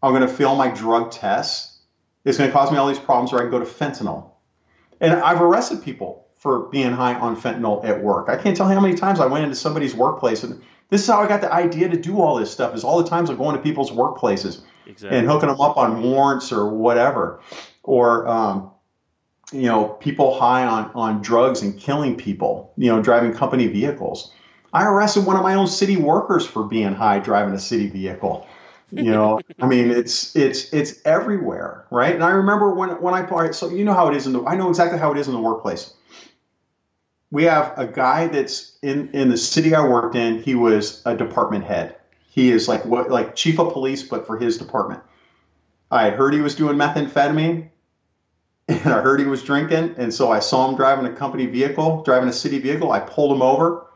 [0.02, 1.78] I'm going to fail my drug tests.
[2.24, 4.30] It's going to cause me all these problems or I can go to fentanyl.
[5.00, 8.28] And I've arrested people for being high on fentanyl at work.
[8.28, 11.06] I can't tell you how many times I went into somebody's workplace and this is
[11.06, 13.36] how I got the idea to do all this stuff is all the times I'm
[13.36, 15.18] going to people's workplaces Exactly.
[15.18, 17.40] and hooking them up on warrants or whatever,
[17.82, 18.70] or um,
[19.54, 24.32] you know, people high on on drugs and killing people, you know, driving company vehicles.
[24.72, 28.46] I arrested one of my own city workers for being high driving a city vehicle.
[28.90, 32.14] You know, I mean, it's it's it's everywhere, right?
[32.14, 34.56] And I remember when when I so you know how it is in the I
[34.56, 35.94] know exactly how it is in the workplace.
[37.30, 40.42] We have a guy that's in in the city I worked in.
[40.42, 41.96] He was a department head.
[42.30, 45.02] He is like what like chief of police, but for his department.
[45.90, 47.68] I had heard he was doing methamphetamine,
[48.68, 52.02] and I heard he was drinking, and so I saw him driving a company vehicle,
[52.02, 52.92] driving a city vehicle.
[52.92, 53.86] I pulled him over,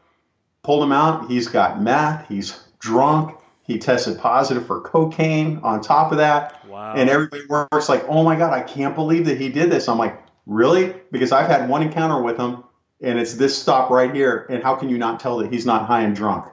[0.62, 1.30] pulled him out.
[1.30, 2.28] He's got meth.
[2.28, 3.36] He's drunk.
[3.62, 5.60] He tested positive for cocaine.
[5.62, 6.94] On top of that, Wow.
[6.96, 9.98] and everybody works like, "Oh my god, I can't believe that he did this." I'm
[9.98, 12.64] like, "Really?" Because I've had one encounter with him,
[13.02, 14.46] and it's this stop right here.
[14.50, 16.46] And how can you not tell that he's not high and drunk?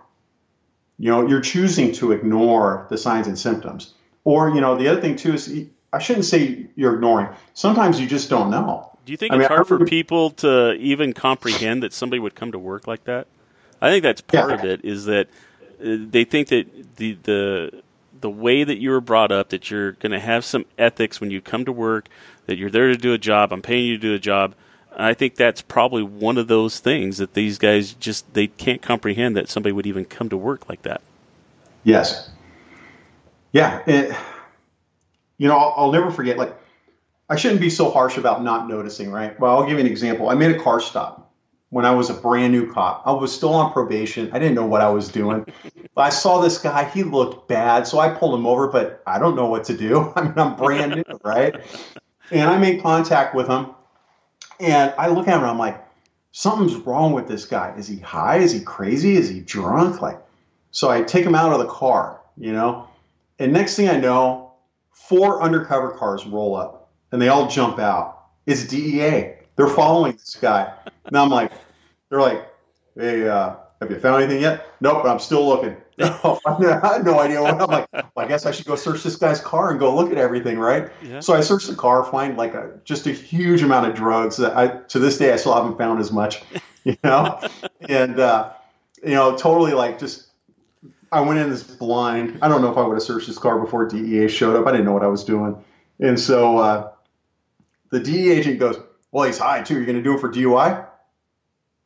[0.97, 3.93] You know, you're choosing to ignore the signs and symptoms.
[4.23, 5.65] Or, you know, the other thing too is
[5.96, 7.30] I shouldn't say you're ignoring.
[7.54, 8.92] Sometimes you just don't know.
[9.06, 12.36] Do you think I it's mean, hard for people to even comprehend that somebody would
[12.36, 13.28] come to work like that?
[13.82, 14.56] I think that's part Yeah.
[14.58, 14.84] of it.
[14.84, 15.28] Is that
[15.80, 17.82] uh, they think that the the
[18.20, 21.32] the way that you were brought up, that you're going to have some ethics when
[21.32, 22.08] you come to work,
[22.48, 23.54] that you're there to do a job.
[23.54, 24.56] I'm paying you to do a job.
[24.98, 29.38] I think that's probably one of those things that these guys just they can't comprehend
[29.38, 31.02] that somebody would even come to work like that.
[31.84, 32.30] Yes.
[33.52, 33.82] Yeah.
[33.86, 34.16] It,
[35.38, 36.38] you know, I'll, I'll never forget.
[36.38, 36.56] Like,
[37.30, 39.39] I shouldn't be so harsh about not noticing, right?
[39.39, 40.30] Well, I'll give you an example.
[40.30, 41.34] I made a car stop
[41.69, 43.04] when I was a brand new cop.
[43.06, 44.30] I was still on probation.
[44.32, 45.45] I didn't know what I was doing.
[45.95, 46.86] But I saw this guy.
[46.86, 48.67] He looked bad, so I pulled him over.
[48.67, 50.13] But I don't know what to do.
[50.15, 51.56] I mean, I'm brand new, right?
[52.32, 53.71] And I made contact with him,
[54.60, 55.41] and I look at him.
[55.41, 55.84] and I'm like,
[56.32, 57.74] something's wrong with this guy.
[57.78, 58.38] Is he high?
[58.38, 59.15] Is he crazy?
[59.15, 60.02] Is he drunk?
[60.02, 60.19] Like,
[60.71, 62.89] so I take him out of the car, you know,
[63.39, 64.45] and next thing I know,
[64.96, 68.24] four undercover cars roll up and they all jump out.
[68.46, 69.34] It's DEA.
[69.56, 70.74] They're following this guy.
[71.06, 71.52] And I'm like,
[72.10, 72.48] they're like,
[72.98, 74.68] hey, uh, have you found anything yet?
[74.82, 75.78] Nope, but I'm still looking.
[76.00, 77.88] I had no idea what I'm like.
[77.94, 80.58] Well, I guess I should go search this guy's car and go look at everything,
[80.58, 80.92] right?
[81.02, 81.20] Yeah.
[81.20, 84.58] So I searched the car, find like a just a huge amount of drugs that
[84.58, 86.44] I to this day I still haven't found as much,
[86.84, 87.40] you know,
[87.88, 88.52] and uh,
[89.04, 90.25] you know, totally like just
[91.12, 92.39] I went in this blind.
[92.41, 94.68] I don't know if I would have searched this car before DEA showed up.
[94.68, 95.63] I didn't know what I was doing,
[96.00, 96.91] and so uh,
[97.91, 98.78] the DEA agent goes,
[99.12, 99.76] "Well, he's high too.
[99.76, 100.86] You're going to do it for DUI?"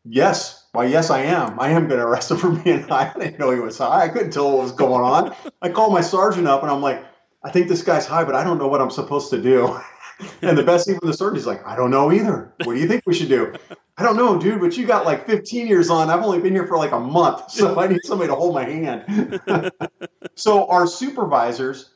[0.05, 0.59] Yes.
[0.71, 1.59] Why, yes, I am.
[1.59, 3.11] I am going to arrest him for being high.
[3.15, 4.03] I didn't know he was high.
[4.03, 5.35] I couldn't tell what was going on.
[5.61, 7.03] I called my sergeant up and I'm like,
[7.43, 9.79] I think this guy's high, but I don't know what I'm supposed to do.
[10.41, 12.53] and the best thing from the sergeant is like, I don't know either.
[12.63, 13.53] What do you think we should do?
[13.99, 16.09] I don't know, dude, but you got like 15 years on.
[16.09, 18.63] I've only been here for like a month, so I need somebody to hold my
[18.63, 19.41] hand.
[20.35, 21.89] so our supervisors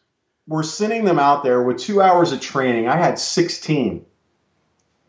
[0.46, 2.90] were sending them out there with two hours of training.
[2.90, 4.06] I had 16.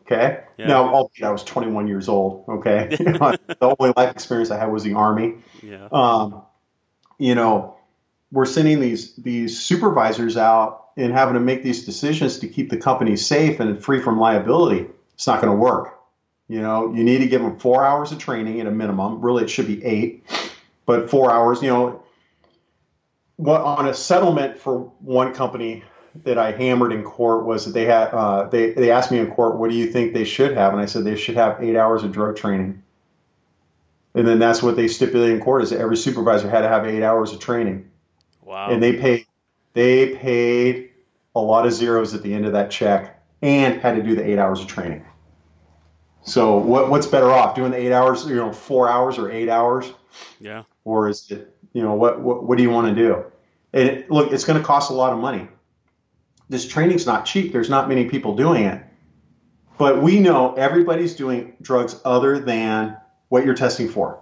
[0.03, 0.39] Okay.
[0.57, 0.67] Yeah.
[0.67, 2.45] Now, I was 21 years old.
[2.47, 2.87] Okay.
[2.97, 5.35] the only life experience I had was the army.
[5.61, 5.89] Yeah.
[5.91, 6.43] Um,
[7.17, 7.75] you know,
[8.31, 12.77] we're sending these these supervisors out and having to make these decisions to keep the
[12.77, 14.87] company safe and free from liability.
[15.15, 15.94] It's not going to work.
[16.47, 19.21] You know, you need to give them four hours of training at a minimum.
[19.21, 20.23] Really, it should be eight,
[20.85, 21.61] but four hours.
[21.61, 22.03] You know,
[23.37, 25.83] what on a settlement for one company
[26.23, 29.31] that I hammered in court was that they had uh, they they asked me in
[29.31, 31.75] court, "What do you think they should have?" And I said they should have eight
[31.75, 32.83] hours of drug training.
[34.13, 36.85] And then that's what they stipulated in court is that every supervisor had to have
[36.85, 37.89] eight hours of training.
[38.41, 38.69] Wow.
[38.69, 39.25] And they paid
[39.73, 40.91] they paid
[41.35, 44.25] a lot of zeros at the end of that check and had to do the
[44.25, 45.03] eight hours of training.
[46.25, 49.49] So what what's better off doing the eight hours, you know, four hours or eight
[49.49, 49.91] hours?
[50.39, 50.63] Yeah.
[50.83, 53.23] Or is it, you know, what what, what do you want to do?
[53.73, 55.47] And it, look, it's going to cost a lot of money
[56.49, 57.51] this training's not cheap.
[57.51, 58.83] There's not many people doing it.
[59.77, 62.97] But we know everybody's doing drugs other than
[63.29, 64.21] what you're testing for.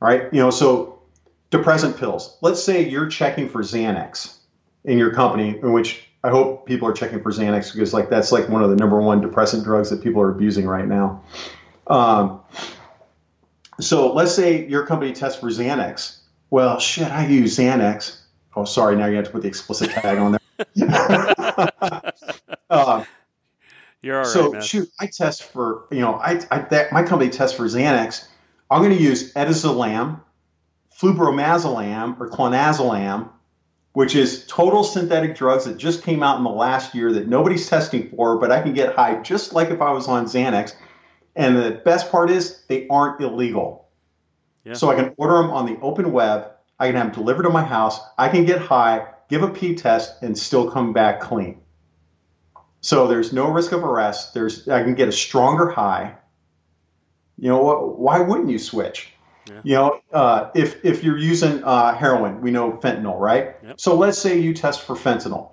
[0.00, 0.32] Right?
[0.32, 1.02] You know, so
[1.50, 2.36] depressant pills.
[2.40, 4.36] Let's say you're checking for Xanax
[4.84, 8.32] in your company, in which I hope people are checking for Xanax because like that's
[8.32, 11.22] like one of the number one depressant drugs that people are abusing right now.
[11.86, 12.40] Um,
[13.78, 16.20] so let's say your company tests for Xanax.
[16.48, 18.16] Well, shit, I use Xanax.
[18.56, 20.40] Oh, sorry, now you have to put the explicit tag on there.
[22.70, 23.04] uh,
[24.02, 27.30] You're all so right, shoot, I test for you know I, I that, my company
[27.30, 28.26] tests for Xanax.
[28.70, 30.20] I'm going to use etizolam,
[30.98, 33.28] flubromazolam, or clonazolam,
[33.94, 37.68] which is total synthetic drugs that just came out in the last year that nobody's
[37.68, 40.74] testing for, but I can get high just like if I was on Xanax.
[41.34, 43.88] And the best part is they aren't illegal.
[44.64, 44.74] Yeah.
[44.74, 46.50] So I can order them on the open web.
[46.78, 47.98] I can have them delivered to my house.
[48.16, 51.60] I can get high give a P test, and still come back clean.
[52.80, 54.34] So there's no risk of arrest.
[54.34, 56.16] There's I can get a stronger high.
[57.38, 59.12] You know why wouldn't you switch?
[59.48, 59.60] Yeah.
[59.62, 63.56] You know, uh, if if you're using uh, heroin, we know fentanyl, right?
[63.62, 63.80] Yep.
[63.80, 65.50] So let's say you test for fentanyl.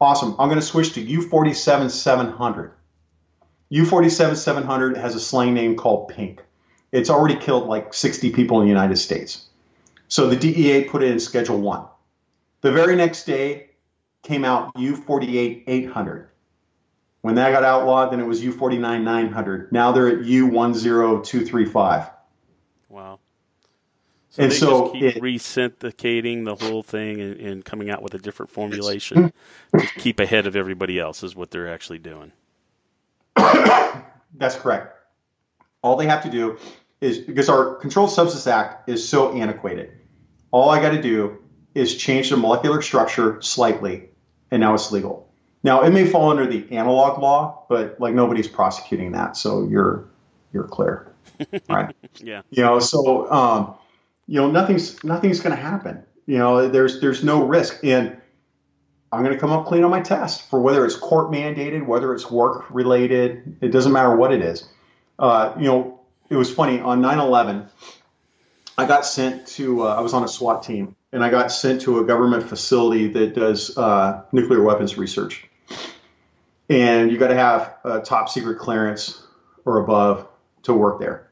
[0.00, 0.36] Awesome.
[0.38, 2.72] I'm going to switch to U47 700.
[3.72, 6.42] U47 700 has a slang name called pink.
[6.92, 9.46] It's already killed like 60 people in the United States.
[10.08, 11.84] So the DEA put it in Schedule 1.
[12.62, 13.70] The very next day
[14.22, 16.28] came out U48 800.
[17.20, 19.72] When that got outlawed, then it was U49 900.
[19.72, 22.10] Now they're at U10235.
[22.88, 23.18] Wow.
[24.38, 28.02] So and they so just keep it, resyndicating the whole thing and, and, coming out
[28.02, 29.32] with a different formulation
[29.76, 32.30] to keep ahead of everybody else is what they're actually doing.
[33.34, 34.94] That's correct.
[35.82, 36.56] All they have to do
[37.00, 39.90] is because our Controlled Substance Act is so antiquated.
[40.52, 41.38] All I got to do
[41.74, 44.10] is change the molecular structure slightly,
[44.52, 45.28] and now it's legal.
[45.64, 50.08] Now it may fall under the analog law, but like nobody's prosecuting that, so you're
[50.52, 51.12] you're clear,
[51.68, 51.96] right?
[52.18, 52.42] yeah.
[52.50, 53.74] You know, so um,
[54.28, 56.04] you know nothing's nothing's going to happen.
[56.26, 58.20] You know, there's there's no risk, and
[59.10, 62.14] I'm going to come up clean on my test for whether it's court mandated, whether
[62.14, 63.56] it's work related.
[63.62, 64.68] It doesn't matter what it is.
[65.18, 67.68] Uh, you know, it was funny on 9/11.
[68.76, 69.84] I got sent to.
[69.84, 73.08] Uh, I was on a SWAT team, and I got sent to a government facility
[73.08, 75.48] that does uh, nuclear weapons research.
[76.68, 79.26] And you got to have a top secret clearance
[79.64, 80.28] or above
[80.64, 81.27] to work there.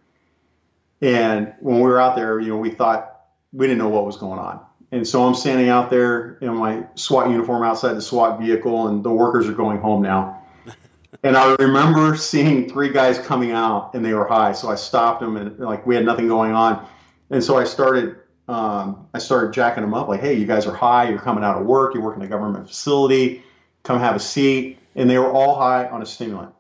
[1.01, 3.21] And when we were out there, you know, we thought
[3.53, 4.61] we didn't know what was going on.
[4.93, 9.05] And so I'm standing out there in my SWAT uniform outside the SWAT vehicle, and
[9.05, 10.45] the workers are going home now.
[11.23, 14.53] and I remember seeing three guys coming out, and they were high.
[14.53, 16.87] So I stopped them, and like we had nothing going on.
[17.31, 18.17] And so I started
[18.49, 21.09] um, I started jacking them up like, hey, you guys are high.
[21.09, 21.95] You're coming out of work.
[21.95, 23.43] You work in a government facility.
[23.83, 24.79] Come have a seat.
[24.95, 26.55] And they were all high on a stimulant.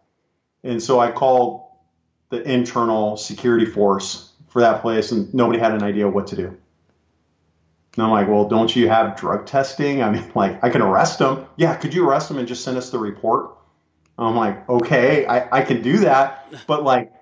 [0.64, 1.65] And so I called
[2.30, 6.56] the internal security force for that place, and nobody had an idea what to do.
[7.96, 10.02] And I'm like, well, don't you have drug testing?
[10.02, 11.46] I mean, like, I can arrest them.
[11.56, 13.52] Yeah, could you arrest them and just send us the report?
[14.18, 17.12] I'm like, okay, I, I can do that, but like,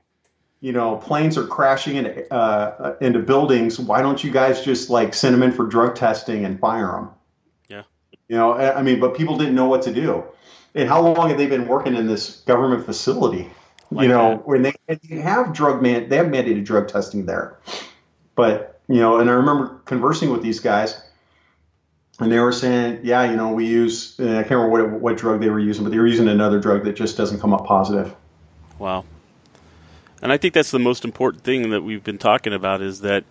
[0.60, 3.78] you know, planes are crashing into uh, into buildings.
[3.78, 7.10] Why don't you guys just like send them in for drug testing and fire them?
[7.68, 7.82] Yeah.
[8.28, 10.24] You know, I mean, but people didn't know what to do.
[10.74, 13.50] And how long have they been working in this government facility?
[13.90, 14.46] Like you know, that.
[14.46, 17.58] when they, they have drug man, they have mandated drug testing there.
[18.34, 21.00] But you know, and I remember conversing with these guys,
[22.20, 25.40] and they were saying, yeah, you know, we use, I can't remember what, what drug
[25.40, 28.14] they were using, but they were using another drug that just doesn't come up positive.
[28.78, 29.04] Wow.
[30.22, 33.24] And I think that's the most important thing that we've been talking about is that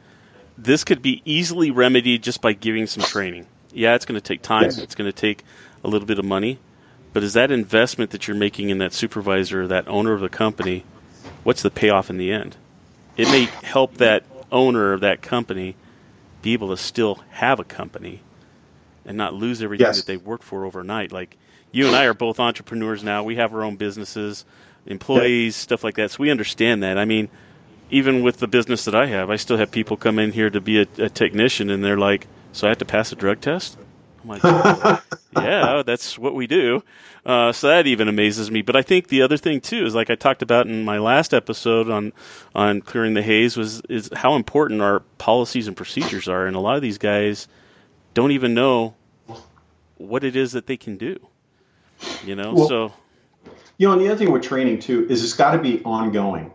[0.58, 3.48] this could be easily remedied just by giving some training.
[3.72, 4.64] Yeah, it's going to take time.
[4.64, 4.78] Yes.
[4.78, 5.44] It's going to take
[5.84, 6.60] a little bit of money.
[7.14, 10.84] But is that investment that you're making in that supervisor, that owner of the company,
[11.44, 12.58] what's the payoff in the end?
[13.16, 15.76] It may help that owner of that company
[16.42, 18.22] be able to still have a company
[19.06, 19.98] and not lose everything yes.
[19.98, 21.12] that they've worked for overnight.
[21.12, 21.38] Like
[21.72, 23.24] you and I are both entrepreneurs now.
[23.24, 24.44] We have our own businesses,
[24.86, 26.12] employees, stuff like that.
[26.12, 26.98] So we understand that.
[26.98, 27.30] I mean,
[27.90, 30.60] even with the business that I have, I still have people come in here to
[30.60, 33.78] be a, a technician, and they're like, "So I have to pass a drug test."
[34.24, 34.44] I'm like,
[35.36, 36.84] "Yeah, that's what we do."
[37.26, 38.62] Uh, so that even amazes me.
[38.62, 41.34] But I think the other thing too is like I talked about in my last
[41.34, 42.14] episode on
[42.56, 46.60] on clearing the haze was is how important our policies and procedures are, and a
[46.60, 47.48] lot of these guys
[48.14, 48.96] don't even know
[49.98, 51.18] what it is that they can do.
[52.26, 52.94] You know, well, so
[53.78, 56.52] you know, and the other thing with training too is it's got to be ongoing,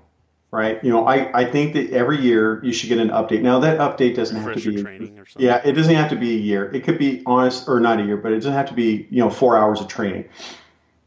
[0.51, 0.83] right?
[0.83, 3.43] You know, I, I think that every year you should get an update.
[3.43, 5.47] Now that update doesn't have to be training or something.
[5.47, 6.71] Yeah, it doesn't have to be a year.
[6.75, 9.21] It could be honest or not a year, but it doesn't have to be you
[9.21, 10.27] know four hours of training.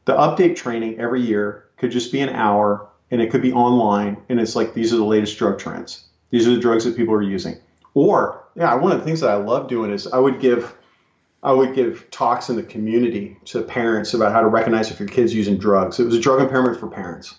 [0.06, 4.18] The update training every year could just be an hour, and it could be online,
[4.30, 6.06] and it's like these are the latest drug trends.
[6.30, 7.58] These are the drugs that people are using.
[7.94, 10.76] Or yeah, one of the things that I love doing is I would give
[11.44, 15.10] I would give talks in the community to parents about how to recognize if your
[15.10, 16.00] kid's using drugs.
[16.00, 17.36] It was a drug impairment for parents.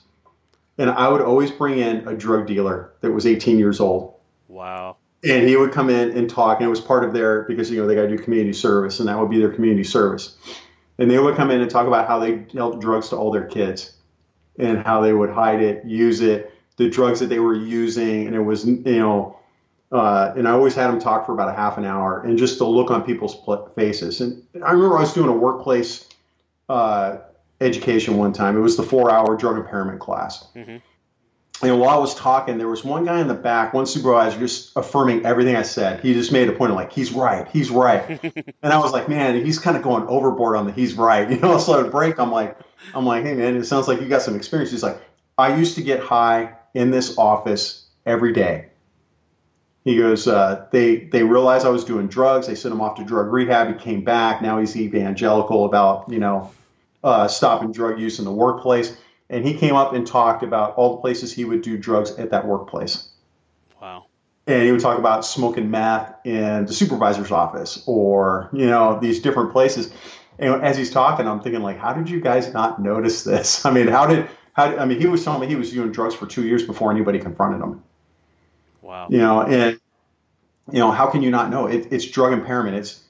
[0.78, 4.14] And I would always bring in a drug dealer that was 18 years old.
[4.48, 4.96] Wow.
[5.24, 7.80] And he would come in and talk, and it was part of their because you
[7.80, 10.36] know they got to do community service, and that would be their community service.
[10.98, 13.46] And they would come in and talk about how they dealt drugs to all their
[13.46, 13.94] kids,
[14.58, 18.34] and how they would hide it, use it, the drugs that they were using, and
[18.34, 19.38] it was you know
[19.92, 22.58] uh, and I always had them talk for about a half an hour and just
[22.58, 23.36] the look on people's
[23.74, 24.22] faces.
[24.22, 26.08] And I remember I was doing a workplace
[26.70, 27.18] uh,
[27.62, 28.56] education one time.
[28.56, 30.46] It was the four hour drug impairment class.
[30.54, 30.78] Mm-hmm.
[31.62, 34.72] And while I was talking, there was one guy in the back, one supervisor, just
[34.74, 36.00] affirming everything I said.
[36.00, 38.20] He just made a point of like, he's right, he's right.
[38.62, 41.30] and I was like, man, he's kind of going overboard on the he's right.
[41.32, 42.58] You know, so at break, I'm like,
[42.94, 44.72] I'm like, hey man, it sounds like you got some experience.
[44.72, 45.00] He's like,
[45.38, 48.68] I used to get high in this office every day.
[49.84, 52.46] He goes, uh, they they realized I was doing drugs.
[52.46, 53.68] They sent him off to drug rehab.
[53.68, 54.42] He came back.
[54.42, 56.50] Now he's evangelical about you know
[57.02, 58.96] uh, stopping drug use in the workplace.
[59.30, 62.30] And he came up and talked about all the places he would do drugs at
[62.30, 63.08] that workplace.
[63.80, 64.06] Wow.
[64.46, 69.20] And he would talk about smoking meth in the supervisor's office or you know these
[69.20, 69.92] different places.
[70.38, 73.64] And as he's talking, I'm thinking like, how did you guys not notice this?
[73.66, 74.76] I mean, how did how?
[74.76, 77.18] I mean, he was telling me he was doing drugs for two years before anybody
[77.18, 77.82] confronted him.
[78.82, 79.06] Wow.
[79.08, 79.80] You know, and
[80.70, 81.66] you know, how can you not know?
[81.66, 82.76] It, it's drug impairment.
[82.76, 83.02] It's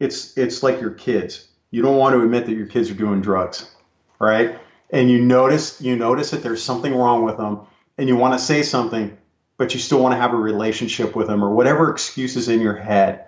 [0.00, 1.47] it's it's like your kids.
[1.70, 3.70] You don't want to admit that your kids are doing drugs,
[4.18, 4.58] right?
[4.90, 7.60] And you notice you notice that there's something wrong with them,
[7.98, 9.16] and you want to say something,
[9.56, 12.60] but you still want to have a relationship with them or whatever excuse is in
[12.60, 13.26] your head.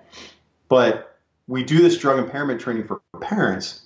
[0.69, 3.83] But we do this drug impairment training for parents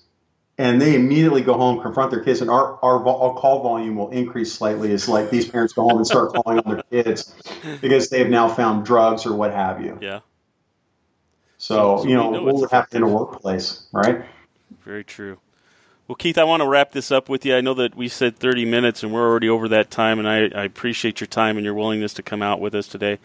[0.57, 4.11] and they immediately go home, confront their kids, and our, our, our call volume will
[4.11, 7.35] increase slightly as like these parents go home and start calling on their kids
[7.81, 9.99] because they've now found drugs or what have you.
[10.01, 10.21] Yeah.
[11.59, 14.25] So, so, so you know, know what would happen in a workplace, right?
[14.85, 15.39] Very true.
[16.07, 17.57] Well, Keith, I want to wrap this up with you.
[17.57, 20.49] I know that we said 30 minutes and we're already over that time, and I,
[20.49, 23.19] I appreciate your time and your willingness to come out with us today.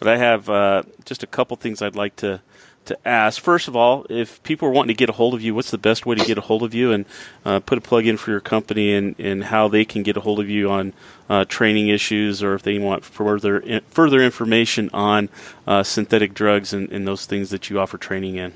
[0.00, 2.40] But I have uh, just a couple things I'd like to
[2.86, 3.40] to ask.
[3.40, 5.78] First of all, if people are wanting to get a hold of you, what's the
[5.78, 7.04] best way to get a hold of you and
[7.44, 10.20] uh, put a plug in for your company and, and how they can get a
[10.20, 10.92] hold of you on
[11.28, 15.28] uh, training issues or if they want further further information on
[15.66, 18.52] uh, synthetic drugs and, and, those things that you offer training in?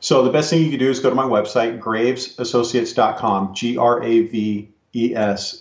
[0.00, 4.02] So the best thing you can do is go to my website, gravesassociates.com, G-R-A-V-E-S,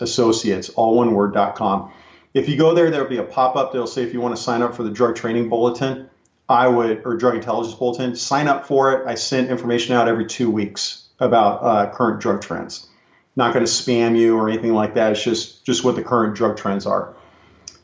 [0.02, 1.92] associates, all one word.com.
[2.34, 4.62] If you go there, there'll be a pop-up that'll say if you want to sign
[4.62, 6.10] up for the drug training bulletin,
[6.48, 9.08] I would, or drug intelligence bulletin, sign up for it.
[9.08, 12.88] I send information out every two weeks about uh, current drug trends.
[13.36, 15.12] Not going to spam you or anything like that.
[15.14, 17.16] It's just just what the current drug trends are.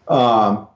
[0.08, 0.68] Um,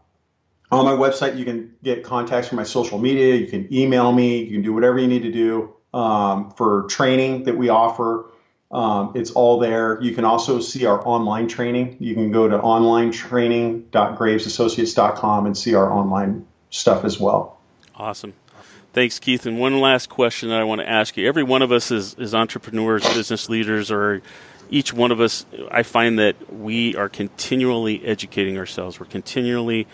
[0.71, 3.35] on my website, you can get contacts from my social media.
[3.35, 4.43] You can email me.
[4.43, 8.25] You can do whatever you need to do um, for training that we offer.
[8.69, 9.97] Um, it's all there.
[10.01, 11.95] You can also see our online training.
[11.99, 17.57] You can go to onlinetraining.gravesassociates.com and see our online stuff as well.
[17.95, 18.33] Awesome.
[18.91, 19.45] Thanks, Keith.
[19.45, 21.25] And one last question that I want to ask you.
[21.27, 24.21] Every one of us is, is entrepreneurs, business leaders, or
[24.69, 28.99] each one of us, I find that we are continually educating ourselves.
[28.99, 29.87] We're continually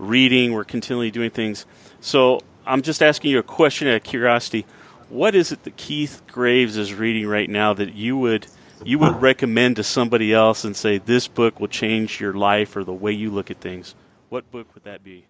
[0.00, 1.66] reading, we're continually doing things.
[2.00, 4.66] So I'm just asking you a question out of curiosity.
[5.08, 8.46] What is it that Keith Graves is reading right now that you would
[8.82, 12.82] you would recommend to somebody else and say this book will change your life or
[12.82, 13.94] the way you look at things?
[14.30, 15.26] What book would that be?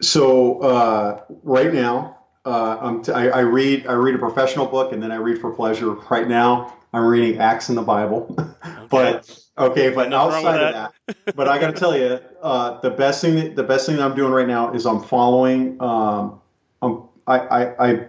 [0.00, 5.02] So uh, right now, uh, t- I, I read I read a professional book and
[5.02, 5.92] then I read for pleasure.
[5.92, 8.86] Right now, I'm reading Acts in the Bible, okay.
[8.90, 13.20] but okay, but outside of that, but I got to tell you, uh, the best
[13.20, 15.80] thing that, the best thing that I'm doing right now is I'm following.
[15.80, 16.40] Um,
[16.82, 18.06] I'm, I, I, I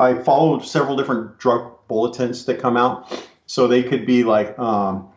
[0.00, 3.12] I follow several different drug bulletins that come out,
[3.46, 4.58] so they could be like.
[4.58, 5.10] Um,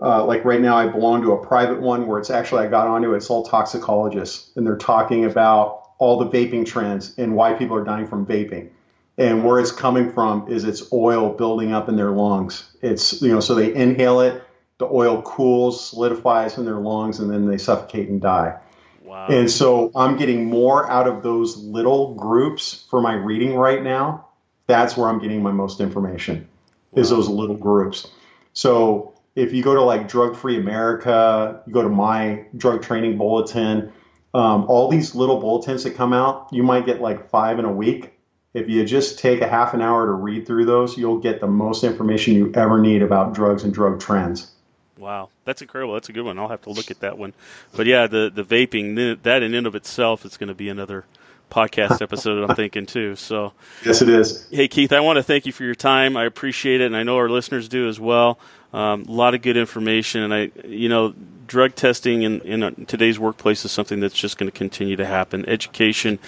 [0.00, 2.86] uh, like right now, I belong to a private one where it's actually I got
[2.86, 3.16] onto it.
[3.16, 7.82] It's all toxicologists, and they're talking about all the vaping trends and why people are
[7.82, 8.70] dying from vaping
[9.18, 12.70] and where it's coming from is it's oil building up in their lungs.
[12.80, 14.42] It's you know so they inhale it,
[14.78, 18.58] the oil cools, solidifies in their lungs, and then they suffocate and die.
[19.02, 19.26] Wow.
[19.28, 24.28] And so I'm getting more out of those little groups for my reading right now.
[24.66, 26.46] That's where I'm getting my most information
[26.92, 27.00] wow.
[27.00, 28.06] is those little groups.
[28.52, 33.16] So if you go to like Drug Free America, you go to my drug training
[33.16, 33.92] bulletin,
[34.34, 37.72] um, all these little bulletins that come out, you might get like five in a
[37.72, 38.18] week
[38.54, 41.46] if you just take a half an hour to read through those, you'll get the
[41.46, 44.50] most information you ever need about drugs and drug trends.
[44.98, 45.94] Wow, that's incredible.
[45.94, 46.38] That's a good one.
[46.38, 47.32] I'll have to look at that one.
[47.72, 51.04] But yeah, the the vaping that in and of itself is going to be another
[51.50, 52.48] podcast episode.
[52.48, 53.16] I'm thinking too.
[53.16, 53.52] So
[53.84, 54.48] yes, it is.
[54.50, 56.16] Hey Keith, I want to thank you for your time.
[56.16, 58.38] I appreciate it, and I know our listeners do as well.
[58.72, 61.14] Um, a lot of good information, and I, you know,
[61.46, 65.48] drug testing in, in today's workplace is something that's just going to continue to happen.
[65.48, 66.18] Education,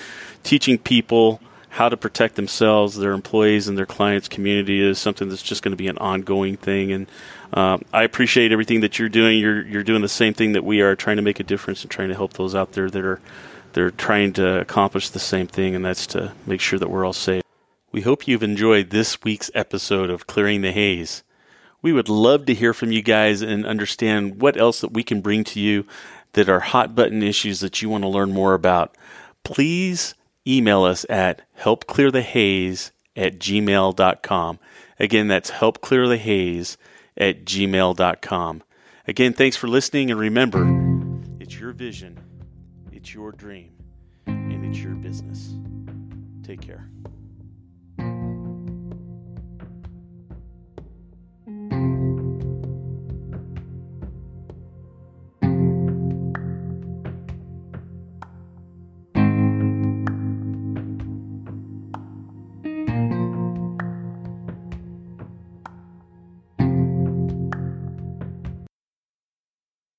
[0.43, 1.41] teaching people
[1.71, 5.71] how to protect themselves, their employees, and their clients' community is something that's just going
[5.73, 6.91] to be an ongoing thing.
[6.93, 7.07] And
[7.53, 9.39] um, I appreciate everything that you're doing.
[9.39, 11.91] You're you're doing the same thing that we are, trying to make a difference and
[11.91, 13.21] trying to help those out there that are
[13.73, 17.13] they're trying to accomplish the same thing, and that's to make sure that we're all
[17.13, 17.43] safe.
[17.93, 21.25] We hope you've enjoyed this week's episode of Clearing the Haze.
[21.83, 25.21] We would love to hear from you guys and understand what else that we can
[25.21, 25.87] bring to you
[26.35, 28.97] that are hot button issues that you want to learn more about.
[29.43, 30.15] Please
[30.47, 34.59] email us at helpclearthehaze at gmail.com.
[34.99, 36.77] Again, that's helpclearthehaze
[37.17, 38.63] at gmail.com.
[39.07, 40.63] Again, thanks for listening, and remember,
[41.41, 42.19] it's your vision,
[42.93, 43.73] it's your dream,
[44.27, 45.55] and it's your business.
[46.43, 46.91] Take care.